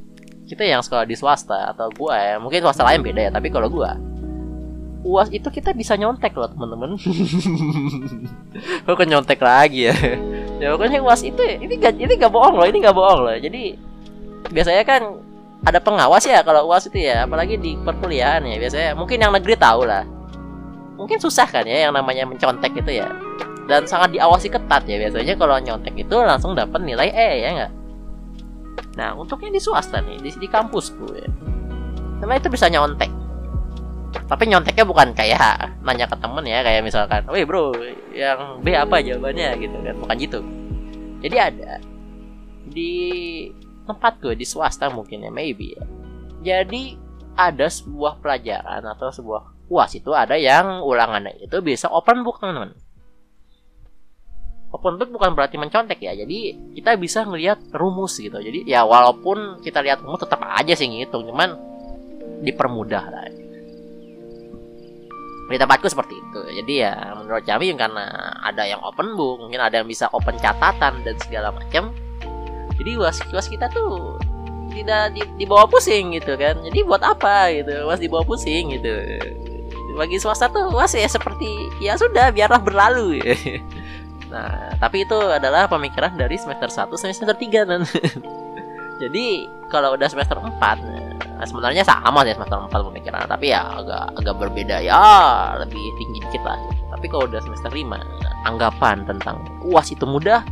Kita 0.48 0.64
yang 0.64 0.80
sekolah 0.80 1.04
di 1.04 1.20
swasta 1.20 1.76
atau 1.76 1.92
gua 1.92 2.16
ya 2.16 2.36
mungkin 2.40 2.64
swasta 2.64 2.88
lain 2.88 3.04
beda 3.04 3.28
ya 3.28 3.32
tapi 3.36 3.52
kalau 3.52 3.68
gua 3.68 4.00
uas 5.08 5.32
itu 5.32 5.48
kita 5.48 5.72
bisa 5.72 5.96
nyontek 5.96 6.36
loh 6.36 6.52
temen-temen 6.52 7.00
Kok 8.88 9.02
nyontek 9.08 9.40
lagi 9.40 9.88
ya. 9.88 9.96
Ya 10.58 10.74
pokoknya 10.74 11.00
uas 11.00 11.22
itu 11.22 11.40
ini 11.44 11.80
gak 11.80 11.96
ini 11.96 12.14
gak 12.20 12.34
bohong 12.34 12.60
loh 12.60 12.68
ini 12.68 12.84
gak 12.84 12.98
bohong 12.98 13.24
loh. 13.24 13.38
Jadi 13.40 13.78
biasanya 14.52 14.84
kan 14.84 15.02
ada 15.68 15.84
pengawas 15.84 16.24
ya 16.24 16.40
kalau 16.48 16.72
uas 16.72 16.88
itu 16.88 17.04
ya 17.04 17.28
apalagi 17.28 17.60
di 17.60 17.76
perkuliahan 17.76 18.40
ya 18.48 18.56
biasanya 18.56 18.96
mungkin 18.96 19.20
yang 19.20 19.36
negeri 19.36 19.60
tahu 19.60 19.84
lah. 19.84 20.08
Mungkin 20.96 21.20
susah 21.20 21.46
kan 21.46 21.68
ya 21.68 21.88
yang 21.88 21.94
namanya 21.94 22.24
mencontek 22.24 22.72
itu 22.80 23.04
ya. 23.04 23.12
Dan 23.68 23.84
sangat 23.84 24.16
diawasi 24.16 24.48
ketat 24.48 24.88
ya 24.88 24.96
biasanya 24.96 25.36
kalau 25.36 25.60
nyontek 25.60 25.92
itu 26.00 26.16
langsung 26.24 26.56
dapat 26.56 26.80
nilai 26.80 27.12
E 27.12 27.30
ya 27.44 27.50
nggak? 27.52 27.72
Nah 28.96 29.12
untuk 29.20 29.44
yang 29.44 29.52
di 29.52 29.60
swasta 29.60 30.00
nih 30.00 30.24
di, 30.24 30.32
di 30.40 30.48
kampusku 30.48 31.06
ya. 31.20 31.28
Karena 32.24 32.40
itu 32.40 32.48
bisa 32.48 32.72
nyontek. 32.72 33.12
Tapi 34.26 34.44
nyonteknya 34.48 34.88
bukan 34.88 35.12
kayak 35.12 35.84
nanya 35.84 36.08
ke 36.08 36.16
temen 36.16 36.48
ya 36.48 36.64
kayak 36.64 36.82
misalkan 36.82 37.28
weh 37.28 37.44
bro 37.44 37.76
yang 38.16 38.64
B 38.64 38.72
apa 38.72 39.04
jawabannya? 39.04 39.60
Gitu 39.60 39.76
kan 39.84 39.96
bukan 40.00 40.16
gitu. 40.16 40.40
Jadi 41.28 41.36
ada 41.36 41.84
di 42.72 42.94
tempat 43.88 44.20
gue 44.20 44.36
di 44.36 44.44
swasta 44.44 44.92
mungkin 44.92 45.24
ya 45.24 45.32
maybe 45.32 45.74
ya. 45.74 45.84
Jadi 46.44 47.00
ada 47.38 47.70
sebuah 47.70 48.20
pelajaran 48.20 48.82
atau 48.84 49.14
sebuah 49.14 49.70
uas 49.70 49.92
itu 49.94 50.12
ada 50.16 50.34
yang 50.40 50.82
ulangannya 50.82 51.44
itu 51.44 51.60
bisa 51.60 51.88
open 51.92 52.26
book 52.26 52.42
teman-teman. 52.42 52.74
Open 54.74 55.00
book 55.00 55.10
bukan 55.16 55.32
berarti 55.32 55.56
mencontek 55.56 56.04
ya 56.04 56.12
jadi 56.12 56.56
kita 56.76 57.00
bisa 57.00 57.24
ngelihat 57.24 57.72
rumus 57.72 58.20
gitu. 58.20 58.36
Jadi 58.36 58.68
ya 58.68 58.84
walaupun 58.84 59.64
kita 59.64 59.80
lihat 59.80 60.04
rumus 60.04 60.24
tetap 60.24 60.44
aja 60.44 60.74
sih 60.76 60.90
ngitung 60.90 61.24
cuman 61.30 61.56
dipermudah 62.44 63.06
lah. 63.08 63.26
Di 65.48 65.56
tempatku 65.56 65.88
seperti 65.88 66.20
itu. 66.20 66.42
Jadi 66.60 66.74
ya 66.84 67.16
menurut 67.16 67.48
kami 67.48 67.72
karena 67.80 68.36
ada 68.44 68.68
yang 68.68 68.84
open 68.84 69.16
book 69.16 69.48
mungkin 69.48 69.64
ada 69.64 69.80
yang 69.80 69.88
bisa 69.88 70.12
open 70.12 70.36
catatan 70.36 71.06
dan 71.08 71.16
segala 71.24 71.56
macam 71.56 71.96
jadi 72.78 72.92
was 73.02 73.18
was 73.34 73.50
kita 73.50 73.68
tuh 73.74 74.18
tidak 74.78 75.18
di, 75.18 75.22
dibawa 75.42 75.66
pusing 75.66 76.14
gitu 76.14 76.38
kan. 76.38 76.62
Jadi 76.62 76.86
buat 76.86 77.02
apa 77.02 77.50
gitu? 77.54 77.90
Was 77.90 77.98
dibawa 77.98 78.22
pusing 78.22 78.78
gitu. 78.78 78.94
Bagi 79.98 80.22
swasta 80.22 80.46
tuh 80.54 80.70
was 80.70 80.94
ya 80.94 81.10
seperti 81.10 81.50
ya 81.82 81.98
sudah 81.98 82.30
biarlah 82.30 82.62
berlalu. 82.62 83.20
Nah 84.28 84.76
tapi 84.76 85.08
itu 85.08 85.16
adalah 85.16 85.72
pemikiran 85.72 86.20
dari 86.20 86.36
semester 86.36 86.68
1 86.68 86.92
sampai 87.00 87.16
semester 87.16 87.40
3 87.40 87.64
dan 87.64 87.88
jadi 89.02 89.26
kalau 89.72 89.96
udah 89.96 90.04
semester 90.12 90.36
4 90.36 90.52
nah, 90.60 91.48
sebenarnya 91.48 91.88
sama 91.88 92.28
sih 92.28 92.36
semester 92.36 92.60
4 92.68 92.90
pemikiran 92.92 93.24
tapi 93.24 93.56
ya 93.56 93.64
agak 93.80 94.20
agak 94.20 94.36
berbeda 94.36 94.84
ya 94.84 95.00
lebih 95.64 95.80
tinggi 95.80 96.20
dikit 96.28 96.44
lah. 96.44 96.60
Tapi 96.92 97.08
kalau 97.08 97.24
udah 97.24 97.40
semester 97.40 97.72
5 97.72 97.88
anggapan 98.44 99.08
tentang 99.08 99.40
uas 99.64 99.88
itu 99.96 100.04
mudah 100.04 100.44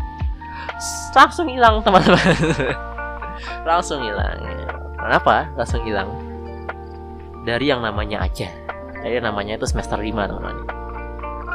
langsung 1.15 1.48
hilang 1.48 1.80
teman-teman. 1.84 2.20
Langsung 3.68 4.00
hilang 4.00 4.39
kenapa 5.06 5.46
langsung 5.54 5.82
hilang? 5.86 6.10
Dari 7.46 7.70
yang 7.70 7.86
namanya 7.86 8.26
aja 8.26 8.50
dari 9.06 9.22
yang 9.22 9.30
namanya 9.30 9.54
itu 9.62 9.70
semester 9.70 10.02
5 10.02 10.10
teman-teman. 10.10 10.65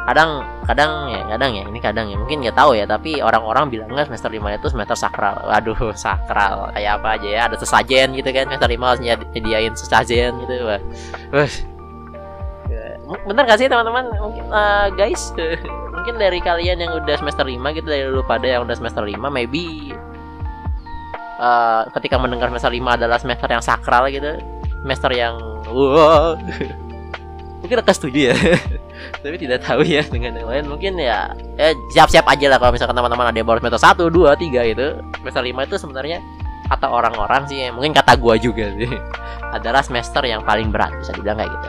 Kadang 0.07 0.31
kadang 0.71 1.11
ya 1.11 1.23
kadang 1.35 1.51
ya. 1.55 1.65
Ini 1.67 1.79
kadang 1.83 2.07
ya. 2.07 2.17
Mungkin 2.19 2.47
nggak 2.47 2.55
tahu 2.55 2.79
ya. 2.79 2.87
Tapi 2.87 3.19
orang-orang 3.19 3.75
bilangnya 3.75 4.07
semester 4.07 4.31
5 4.31 4.55
itu 4.55 4.67
semester 4.71 4.95
sakral. 4.95 5.43
Waduh 5.51 5.91
sakral. 5.99 6.71
Kayak 6.71 7.03
apa 7.03 7.09
aja 7.19 7.29
ya. 7.29 7.41
Ada 7.51 7.57
sesajen 7.59 8.15
gitu 8.15 8.31
kan 8.31 8.47
semester 8.47 8.71
5 8.71 8.87
harus 8.87 9.01
nyediain 9.03 9.75
sesajen 9.75 10.31
gitu. 10.47 10.55
Wah 10.63 10.81
Wah. 11.35 11.51
Bener 13.27 13.43
gak 13.47 13.59
sih 13.59 13.67
teman-teman? 13.67 14.07
Mungkin 14.15 14.45
uh, 14.51 14.87
guys 14.95 15.35
mungkin 15.95 16.17
dari 16.17 16.41
kalian 16.41 16.81
yang 16.81 16.93
udah 16.97 17.17
semester 17.21 17.45
5 17.45 17.61
gitu 17.77 17.87
dari 17.91 18.09
lu 18.09 18.25
pada 18.25 18.47
yang 18.47 18.65
udah 18.65 18.73
semester 18.73 19.05
5 19.05 19.21
maybe 19.29 19.93
uh, 21.37 21.85
ketika 21.99 22.17
mendengar 22.17 22.49
semester 22.49 22.73
5 22.73 22.97
adalah 22.97 23.19
semester 23.21 23.49
yang 23.51 23.61
sakral 23.61 24.09
gitu 24.09 24.41
semester 24.81 25.11
yang 25.13 25.37
wow. 25.69 26.39
Mungkin 27.61 27.77
akan 27.77 27.93
setuju 27.93 28.33
ya 28.33 28.37
tapi 29.23 29.37
tidak 29.37 29.61
tahu 29.61 29.85
ya 29.85 30.01
dengan 30.09 30.33
yang 30.33 30.49
lain. 30.49 30.65
Mungkin 30.65 30.97
ya 30.97 31.29
ya 31.61 31.77
siap-siap 31.93 32.25
aja 32.25 32.49
lah 32.49 32.57
kalau 32.57 32.73
misalkan 32.73 32.97
teman-teman 32.97 33.29
ada 33.29 33.37
yang 33.37 33.45
baru 33.45 33.61
semester 33.61 34.09
1, 34.09 34.09
2, 34.09 34.33
3 34.49 34.73
gitu. 34.73 34.87
Semester 35.21 35.43
5 35.45 35.69
itu 35.69 35.77
sebenarnya 35.77 36.19
kata 36.71 36.87
orang-orang 36.87 37.43
sih 37.51 37.67
mungkin 37.75 37.91
kata 37.91 38.15
gua 38.15 38.39
juga 38.39 38.71
sih 38.79 38.87
adalah 39.51 39.83
semester 39.83 40.23
yang 40.23 40.47
paling 40.47 40.71
berat 40.71 40.95
bisa 41.03 41.11
dibilang 41.19 41.43
kayak 41.43 41.51
gitu 41.51 41.69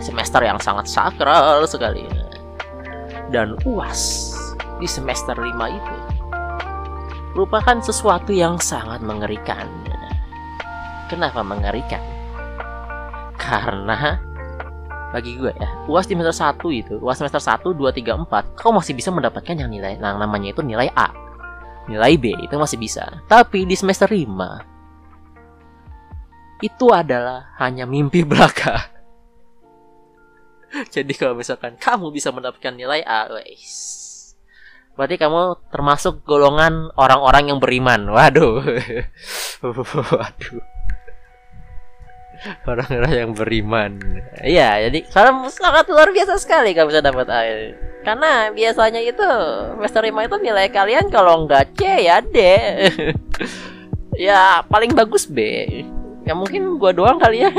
semester 0.00 0.40
yang 0.44 0.60
sangat 0.60 0.88
sakral 0.88 1.64
sekali. 1.68 2.04
Dan 3.32 3.58
uas 3.66 4.32
di 4.78 4.86
semester 4.86 5.34
5 5.34 5.50
itu 5.72 5.96
merupakan 7.36 7.76
sesuatu 7.84 8.32
yang 8.32 8.56
sangat 8.56 9.02
mengerikan. 9.04 9.68
Kenapa 11.12 11.44
mengerikan? 11.44 12.02
Karena 13.36 14.18
bagi 15.14 15.38
gue 15.38 15.54
ya 15.54 15.70
uas 15.86 16.10
di 16.10 16.18
semester 16.18 16.34
1 16.34 16.80
itu 16.82 16.94
uas 16.98 17.16
semester 17.16 17.38
1, 17.38 17.62
2, 17.62 17.78
3, 17.78 18.26
4 18.26 18.58
kau 18.58 18.74
masih 18.74 18.92
bisa 18.92 19.14
mendapatkan 19.14 19.54
yang 19.54 19.70
nilai 19.70 19.94
yang 19.96 20.18
namanya 20.18 20.50
itu 20.50 20.62
nilai 20.66 20.90
A. 20.98 21.14
Nilai 21.86 22.18
B 22.18 22.34
itu 22.34 22.50
masih 22.58 22.82
bisa. 22.82 23.06
Tapi 23.30 23.62
di 23.62 23.78
semester 23.78 24.10
5 24.10 24.26
itu 26.64 26.86
adalah 26.90 27.54
hanya 27.62 27.86
mimpi 27.86 28.24
belaka 28.26 28.95
jadi 30.94 31.12
kalau 31.16 31.34
misalkan 31.38 31.76
kamu 31.80 32.12
bisa 32.12 32.32
mendapatkan 32.32 32.74
nilai 32.74 33.02
A 33.06 33.32
wes 33.32 34.04
berarti 34.96 35.20
kamu 35.20 35.60
termasuk 35.68 36.24
golongan 36.24 36.88
orang-orang 36.96 37.52
yang 37.52 37.58
beriman 37.60 38.08
waduh 38.08 38.64
waduh 39.62 40.60
orang-orang 42.66 43.12
yang 43.26 43.30
beriman. 43.32 43.92
Iya, 44.44 44.88
jadi 44.88 45.08
kalau 45.10 45.48
sangat 45.50 45.88
luar 45.90 46.12
biasa 46.12 46.38
sekali 46.38 46.76
kamu 46.76 46.92
bisa 46.92 47.02
dapat 47.02 47.26
A. 47.32 47.42
Karena 48.06 48.54
biasanya 48.54 49.02
itu 49.02 49.26
semester 49.74 50.02
5 50.06 50.28
itu 50.30 50.36
nilai 50.38 50.66
kalian 50.70 51.10
kalau 51.10 51.48
nggak 51.48 51.74
C 51.74 52.06
ya 52.06 52.22
D. 52.22 52.38
ya 54.30 54.62
paling 54.70 54.94
bagus 54.94 55.26
B. 55.26 55.42
Ya 56.26 56.34
mungkin 56.34 56.78
gua 56.78 56.94
doang 56.94 57.18
kali 57.18 57.46
ya. 57.46 57.50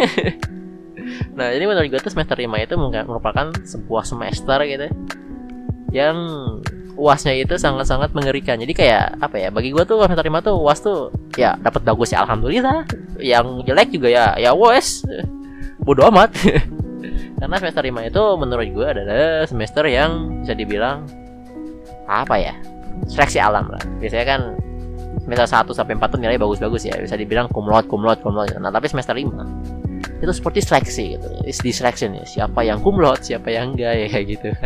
Nah, 1.38 1.48
jadi 1.50 1.64
menurut 1.66 1.88
gue 1.90 2.02
tuh 2.02 2.14
semester 2.14 2.38
5 2.38 2.48
itu 2.66 2.74
merupakan 2.80 3.46
sebuah 3.64 4.04
semester 4.06 4.58
gitu 4.68 4.88
yang 5.96 6.18
uasnya 6.98 7.38
itu 7.38 7.56
sangat-sangat 7.56 8.12
mengerikan. 8.12 8.58
Jadi 8.58 8.74
kayak 8.74 9.22
apa 9.22 9.38
ya 9.38 9.50
bagi 9.54 9.72
gue 9.72 9.86
tuh 9.86 10.02
semester 10.04 10.26
lima 10.26 10.42
tuh 10.42 10.58
uas 10.58 10.82
tuh 10.82 11.14
ya 11.38 11.54
dapat 11.62 11.86
bagus 11.86 12.12
ya 12.12 12.26
alhamdulillah. 12.26 12.84
Yang 13.22 13.46
jelek 13.70 13.90
juga 13.94 14.08
ya 14.10 14.26
ya 14.36 14.52
wes 14.58 15.06
bodoh 15.86 16.10
amat. 16.10 16.34
Karena 17.40 17.56
semester 17.62 17.86
lima 17.86 18.02
itu 18.10 18.24
menurut 18.36 18.68
gue 18.74 18.88
adalah 18.98 19.46
semester 19.46 19.86
yang 19.86 20.42
bisa 20.42 20.58
dibilang 20.58 21.06
apa 22.10 22.36
ya 22.42 22.54
seleksi 23.06 23.38
alam 23.38 23.70
lah. 23.70 23.82
Biasanya 24.02 24.26
kan 24.26 24.42
semester 25.22 25.46
1 25.46 25.78
sampai 25.78 25.94
4 26.02 26.14
tuh 26.18 26.20
nilai 26.20 26.42
bagus-bagus 26.42 26.90
ya 26.90 26.98
bisa 26.98 27.14
dibilang 27.14 27.46
kumlot 27.54 27.86
kumlot 27.86 28.26
kumlot. 28.26 28.58
Nah 28.58 28.74
tapi 28.74 28.90
semester 28.90 29.14
5 29.14 29.86
itu 30.18 30.32
seperti 30.34 30.60
seleksi 30.66 31.04
gitu. 31.18 31.28
Di 31.46 31.72
selection 31.72 32.18
ya. 32.18 32.26
Siapa 32.26 32.66
yang 32.66 32.82
kumlot 32.82 33.22
siapa 33.22 33.54
yang 33.54 33.74
enggak 33.74 33.94
ya 33.94 34.08
kayak 34.10 34.26
gitu. 34.28 34.50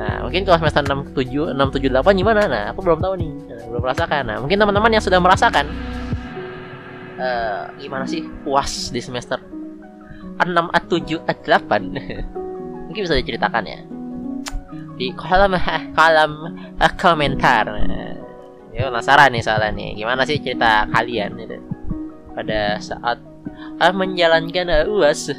Nah, 0.00 0.24
mungkin 0.24 0.48
kalau 0.48 0.56
semester 0.64 0.80
6 0.80 1.12
7 1.12 1.52
6 1.52 1.76
7 1.76 1.92
8 1.92 2.16
gimana? 2.16 2.48
Nah, 2.48 2.64
aku 2.72 2.80
belum 2.80 3.04
tahu 3.04 3.20
nih. 3.20 3.32
Nah, 3.52 3.64
belum 3.68 3.82
merasakan. 3.84 4.22
Nah, 4.32 4.36
mungkin 4.40 4.56
teman-teman 4.56 4.96
yang 4.96 5.04
sudah 5.04 5.20
merasakan 5.20 5.68
uh, 7.20 7.68
gimana 7.76 8.08
sih 8.08 8.24
puas 8.40 8.88
di 8.88 8.96
semester 9.04 9.36
6 10.40 10.40
7 10.40 11.20
8 11.20 12.88
mungkin 12.88 13.00
bisa 13.04 13.12
diceritakan 13.12 13.64
ya. 13.68 13.80
Di 14.96 15.12
kolom 15.12 15.52
kolom 16.00 16.32
uh, 16.80 16.92
komentar. 16.96 17.68
Ya 18.72 18.88
penasaran 18.88 19.36
nih 19.36 19.44
soalnya 19.44 19.68
nih. 19.76 20.00
Gimana 20.00 20.24
sih 20.24 20.40
cerita 20.40 20.88
kalian 20.88 21.36
gitu 21.44 21.79
pada 22.34 22.78
saat 22.80 23.18
uh, 23.80 23.92
menjalankan 23.94 24.86
uas 24.88 25.30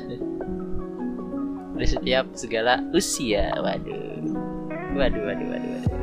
di 1.82 1.86
setiap 1.90 2.30
segala 2.38 2.78
usia 2.94 3.50
waduh 3.58 4.12
Waduh, 4.92 5.24
waduh, 5.24 5.48
waduh, 5.48 5.70
waduh. 5.72 6.00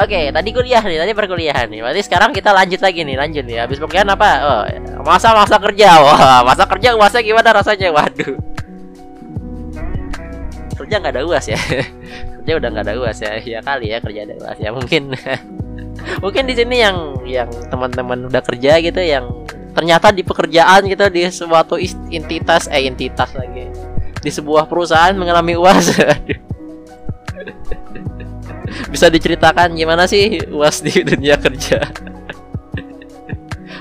Oke, 0.00 0.30
tadi 0.30 0.48
kuliah 0.54 0.80
nih, 0.80 1.02
tadi 1.02 1.12
perkuliahan 1.18 1.66
nih. 1.66 1.82
Berarti 1.82 2.02
sekarang 2.06 2.30
kita 2.30 2.54
lanjut 2.54 2.78
lagi 2.78 3.02
nih, 3.02 3.16
lanjut 3.18 3.44
nih. 3.44 3.58
Habis 3.58 3.82
perkuliahan 3.82 4.10
apa? 4.14 4.28
Oh, 4.40 4.62
masa-masa 5.02 5.58
kerja. 5.58 5.98
Wah, 5.98 6.46
masa 6.46 6.64
kerja 6.70 6.94
masa 6.94 7.18
gimana 7.20 7.50
rasanya? 7.50 7.90
Waduh. 7.90 8.38
Kerja 10.78 10.94
nggak 11.02 11.12
ada 11.18 11.22
uas 11.26 11.44
ya. 11.50 11.58
kerja 12.40 12.52
udah 12.56 12.68
nggak 12.70 12.84
ada 12.86 12.94
uas 13.02 13.18
ya. 13.18 13.32
Ya 13.42 13.60
kali 13.60 13.92
ya 13.92 13.98
kerja 13.98 14.20
ada 14.30 14.34
uas 14.40 14.58
ya. 14.62 14.70
Mungkin 14.70 15.02
mungkin 16.24 16.42
di 16.46 16.54
sini 16.54 16.76
yang 16.80 16.96
yang 17.26 17.50
teman-teman 17.68 18.30
udah 18.30 18.40
kerja 18.46 18.78
gitu 18.80 19.02
yang 19.02 19.26
ternyata 19.70 20.10
di 20.10 20.26
pekerjaan 20.26 20.86
gitu 20.86 21.06
di 21.10 21.30
suatu 21.30 21.78
entitas 22.10 22.68
eh 22.68 22.86
entitas 22.86 23.34
lagi. 23.34 23.70
Di 24.20 24.28
sebuah 24.28 24.68
perusahaan 24.68 25.16
mengalami 25.16 25.56
uas. 25.56 25.96
Bisa 28.92 29.10
diceritakan 29.10 29.74
gimana 29.74 30.06
sih 30.06 30.38
uas 30.50 30.84
di 30.84 31.02
dunia 31.02 31.40
kerja? 31.40 31.80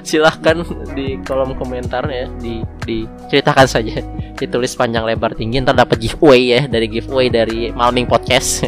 Silahkan 0.07 0.63
di 0.95 1.19
kolom 1.27 1.59
komentar 1.59 2.07
ya 2.09 2.25
di 2.39 2.63
diceritakan 2.87 3.67
saja. 3.67 3.99
Ditulis 4.39 4.73
panjang 4.73 5.03
lebar 5.03 5.35
tinggi 5.35 5.61
ntar 5.61 5.75
dapat 5.75 5.99
giveaway 5.99 6.55
ya 6.55 6.61
dari 6.65 6.87
giveaway 6.87 7.27
dari 7.27 7.69
Malming 7.75 8.07
Podcast. 8.07 8.63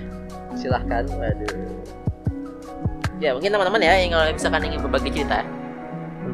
Silahkan 0.60 1.04
waduh. 1.10 1.66
Ya 3.16 3.32
mungkin 3.32 3.48
teman-teman 3.48 3.80
ya 3.80 3.96
yang 3.96 4.12
kalau 4.12 4.28
misalkan 4.28 4.62
ingin 4.68 4.80
berbagi 4.84 5.10
cerita 5.10 5.40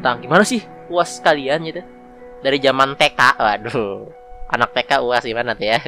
tentang 0.03 0.19
gimana 0.19 0.43
sih 0.43 0.59
uas 0.91 1.23
kalian 1.23 1.63
gitu? 1.63 1.79
Dari 2.43 2.59
zaman 2.59 2.99
TK 2.99 3.39
waduh. 3.39 4.03
Anak 4.51 4.75
TK 4.75 4.99
uas 4.99 5.23
gimana 5.23 5.55
tuh 5.55 5.71
ya? 5.71 5.79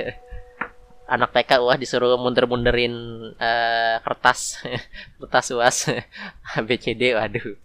Anak 1.19 1.36
TK 1.36 1.60
uas 1.60 1.75
disuruh 1.75 2.15
munder-munderin 2.15 2.95
eh, 3.36 3.99
kertas. 3.99 4.63
Kertas 5.19 5.51
uas. 5.51 5.91
ABCD 6.56 7.12
waduh. 7.12 7.60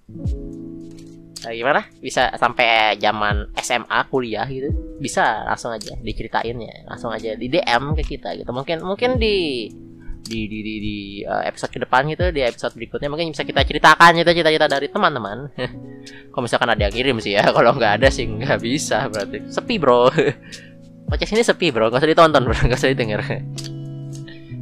Nah, 1.47 1.53
gimana? 1.55 1.87
Bisa 2.03 2.35
sampai 2.35 2.99
zaman 2.99 3.55
SMA 3.55 4.11
kuliah 4.11 4.51
gitu? 4.51 4.75
Bisa 4.99 5.47
langsung 5.47 5.71
aja 5.71 5.95
diceritain 6.03 6.59
ya 6.59 6.75
langsung 6.91 7.15
aja 7.15 7.39
di 7.39 7.47
DM 7.47 7.95
ke 7.95 8.19
kita 8.19 8.35
gitu. 8.35 8.51
Mungkin 8.51 8.83
mungkin 8.83 9.23
di 9.23 9.71
di 10.21 10.47
di 10.47 10.59
di, 10.61 10.75
di, 10.81 10.97
uh, 11.25 11.43
episode 11.43 11.73
ke 11.73 11.81
depan 11.83 12.07
gitu 12.13 12.31
di 12.31 12.45
episode 12.45 12.77
berikutnya. 12.77 13.09
Mungkin 13.11 13.33
bisa 13.33 13.43
kita 13.43 13.65
ceritakan 13.65 14.11
gitu 14.21 14.31
cerita-cerita 14.31 14.69
dari 14.69 14.87
teman-teman. 14.93 15.51
Kalau 16.33 16.43
misalkan 16.45 16.71
ada 16.71 16.83
yang 16.87 16.95
kirim 16.95 17.17
sih 17.19 17.37
ya 17.37 17.51
kalau 17.57 17.77
nggak 17.77 18.01
ada 18.01 18.09
sih 18.09 18.25
nggak 18.29 18.61
bisa 18.63 19.11
berarti. 19.11 19.51
Sepi 19.51 19.77
bro. 19.77 20.09
Podcast 21.11 21.33
ini 21.35 21.43
sepi 21.43 21.75
bro. 21.75 21.91
Nggak 21.91 22.01
usah 22.01 22.11
ditonton 22.11 22.43
bro. 22.47 22.55
Nggak 22.55 22.79
usah 22.79 22.91
didengar. 22.93 23.21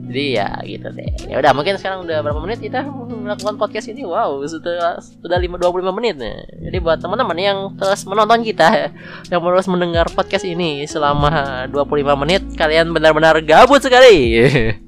Jadi 0.08 0.40
ya 0.40 0.48
gitu 0.64 0.88
deh. 0.88 1.12
Ya 1.28 1.36
udah 1.36 1.52
mungkin 1.52 1.76
sekarang 1.76 2.08
udah 2.08 2.24
berapa 2.24 2.40
menit 2.40 2.64
kita 2.64 2.80
melakukan 2.88 3.60
podcast 3.60 3.92
ini? 3.92 4.08
Wow 4.08 4.40
sudah 4.48 4.96
sudah 5.04 5.36
lima 5.36 5.60
dua 5.60 5.68
puluh 5.68 5.84
lima 5.84 5.92
menit 5.92 6.16
nih. 6.16 6.48
Jadi 6.64 6.76
buat 6.80 6.96
teman-teman 6.96 7.36
yang 7.36 7.58
terus 7.76 8.08
menonton 8.08 8.40
kita 8.40 8.88
yang 9.28 9.40
terus 9.44 9.68
mendengar 9.68 10.08
podcast 10.08 10.48
ini 10.48 10.88
selama 10.88 11.68
25 11.68 12.24
menit 12.24 12.42
kalian 12.56 12.88
benar-benar 12.96 13.36
gabut 13.44 13.84
sekali 13.84 14.87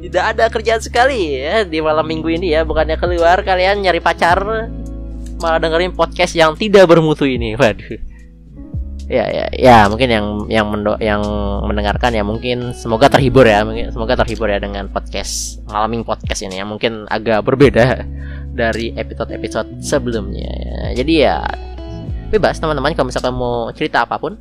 tidak 0.00 0.24
ada 0.36 0.44
kerjaan 0.50 0.82
sekali 0.82 1.38
ya 1.38 1.62
di 1.62 1.78
malam 1.78 2.04
minggu 2.06 2.28
ini 2.30 2.52
ya. 2.54 2.66
Bukannya 2.66 2.96
keluar 2.98 3.40
kalian 3.44 3.84
nyari 3.84 4.00
pacar 4.02 4.42
malah 5.40 5.58
dengerin 5.58 5.96
podcast 5.96 6.36
yang 6.36 6.52
tidak 6.54 6.88
bermutu 6.88 7.24
ini. 7.24 7.56
Waduh. 7.56 8.10
Ya 9.10 9.26
ya 9.26 9.46
ya 9.50 9.78
mungkin 9.90 10.06
yang 10.06 10.26
yang 10.46 10.70
mendo 10.70 10.94
yang 11.02 11.18
mendengarkan 11.66 12.14
ya 12.14 12.22
mungkin 12.22 12.70
semoga 12.78 13.10
terhibur 13.10 13.42
ya 13.42 13.66
mungkin 13.66 13.90
semoga 13.90 14.14
terhibur 14.22 14.46
ya 14.46 14.62
dengan 14.62 14.86
podcast 14.86 15.58
malaming 15.66 16.06
podcast 16.06 16.46
ini 16.46 16.62
yang 16.62 16.70
mungkin 16.70 17.10
agak 17.10 17.42
berbeda 17.42 18.06
dari 18.54 18.94
episode-episode 18.94 19.82
sebelumnya 19.82 20.54
jadi 20.94 21.12
ya 21.26 21.42
bebas 22.30 22.62
teman-teman 22.62 22.94
kalau 22.94 23.10
misalkan 23.10 23.34
mau 23.34 23.74
cerita 23.74 24.06
apa 24.06 24.14
pun 24.14 24.38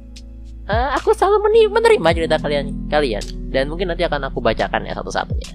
eh, 0.69 0.89
aku 0.95 1.11
selalu 1.17 1.49
menerima 1.73 2.09
cerita 2.13 2.37
kalian 2.37 2.87
kalian. 2.87 3.23
Dan 3.49 3.67
mungkin 3.67 3.89
nanti 3.89 4.05
akan 4.05 4.29
aku 4.29 4.39
bacakan 4.39 4.85
ya 4.85 4.93
satu-satunya. 4.93 5.49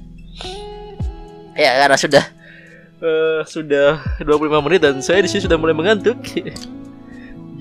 Ya 1.54 1.70
karena 1.86 1.94
sudah 1.94 2.24
eh, 2.98 3.40
sudah 3.46 4.02
25 4.18 4.64
menit 4.66 4.80
dan 4.82 4.98
saya 4.98 5.22
di 5.22 5.30
sini 5.30 5.46
sudah 5.46 5.56
mulai 5.56 5.72
mengantuk. 5.76 6.18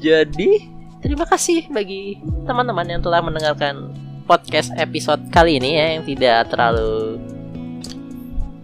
Jadi 0.03 0.67
terima 1.05 1.29
kasih 1.29 1.69
bagi 1.69 2.17
teman-teman 2.43 2.87
yang 2.89 3.01
telah 3.05 3.21
mendengarkan 3.21 3.93
podcast 4.25 4.73
episode 4.79 5.21
kali 5.29 5.59
ini 5.59 5.75
ya 5.77 5.85
yang 5.99 6.03
tidak 6.07 6.47
terlalu 6.47 7.19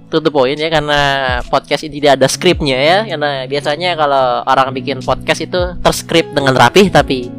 to 0.10 0.18
the 0.18 0.32
point 0.32 0.58
ya 0.58 0.72
karena 0.72 1.00
podcast 1.52 1.86
ini 1.86 2.02
tidak 2.02 2.18
ada 2.18 2.28
skripnya 2.28 2.78
ya. 2.82 2.98
Karena 3.06 3.46
biasanya 3.46 3.94
kalau 3.94 4.42
orang 4.50 4.74
bikin 4.74 5.00
podcast 5.06 5.46
itu 5.46 5.62
terskrip 5.86 6.34
dengan 6.34 6.58
rapih 6.58 6.90
tapi 6.90 7.39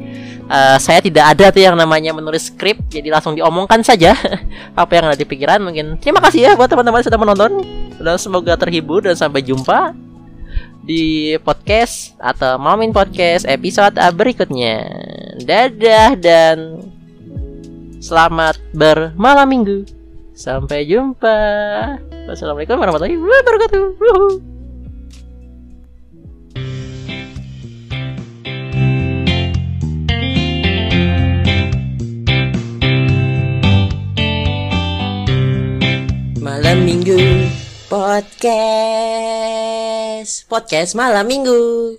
eh, 0.51 0.77
saya 0.83 0.99
tidak 0.99 1.25
ada 1.39 1.55
tuh 1.55 1.63
yang 1.63 1.79
namanya 1.79 2.11
menulis 2.11 2.51
skrip 2.51 2.83
jadi 2.91 3.15
langsung 3.15 3.39
diomongkan 3.39 3.87
saja 3.87 4.19
apa 4.83 4.91
yang 4.99 5.05
ada 5.09 5.17
di 5.17 5.25
pikiran 5.25 5.63
mungkin 5.63 5.97
terima 6.03 6.19
kasih 6.19 6.51
ya 6.51 6.53
buat 6.59 6.67
teman-teman 6.67 7.07
sudah 7.07 7.19
menonton 7.19 7.63
dan 8.03 8.19
semoga 8.19 8.59
terhibur 8.59 9.07
dan 9.07 9.15
sampai 9.15 9.41
jumpa 9.47 9.95
di 10.85 11.37
podcast 11.47 12.17
atau 12.19 12.57
Momin 12.59 12.91
Podcast 12.91 13.47
episode 13.47 13.95
berikutnya. 14.17 14.83
Dadah 15.39 16.19
dan 16.19 16.83
selamat 18.03 18.59
bermalam 18.75 19.47
minggu. 19.47 19.87
Sampai 20.35 20.89
jumpa. 20.89 21.39
Wassalamualaikum 22.27 22.81
warahmatullahi 22.81 23.21
wabarakatuh. 23.21 24.50
Malam 36.61 36.85
minggu 36.85 37.17
podcast. 37.89 38.45
Podcast 40.45 40.93
malam 40.93 41.25
minggu 41.25 41.97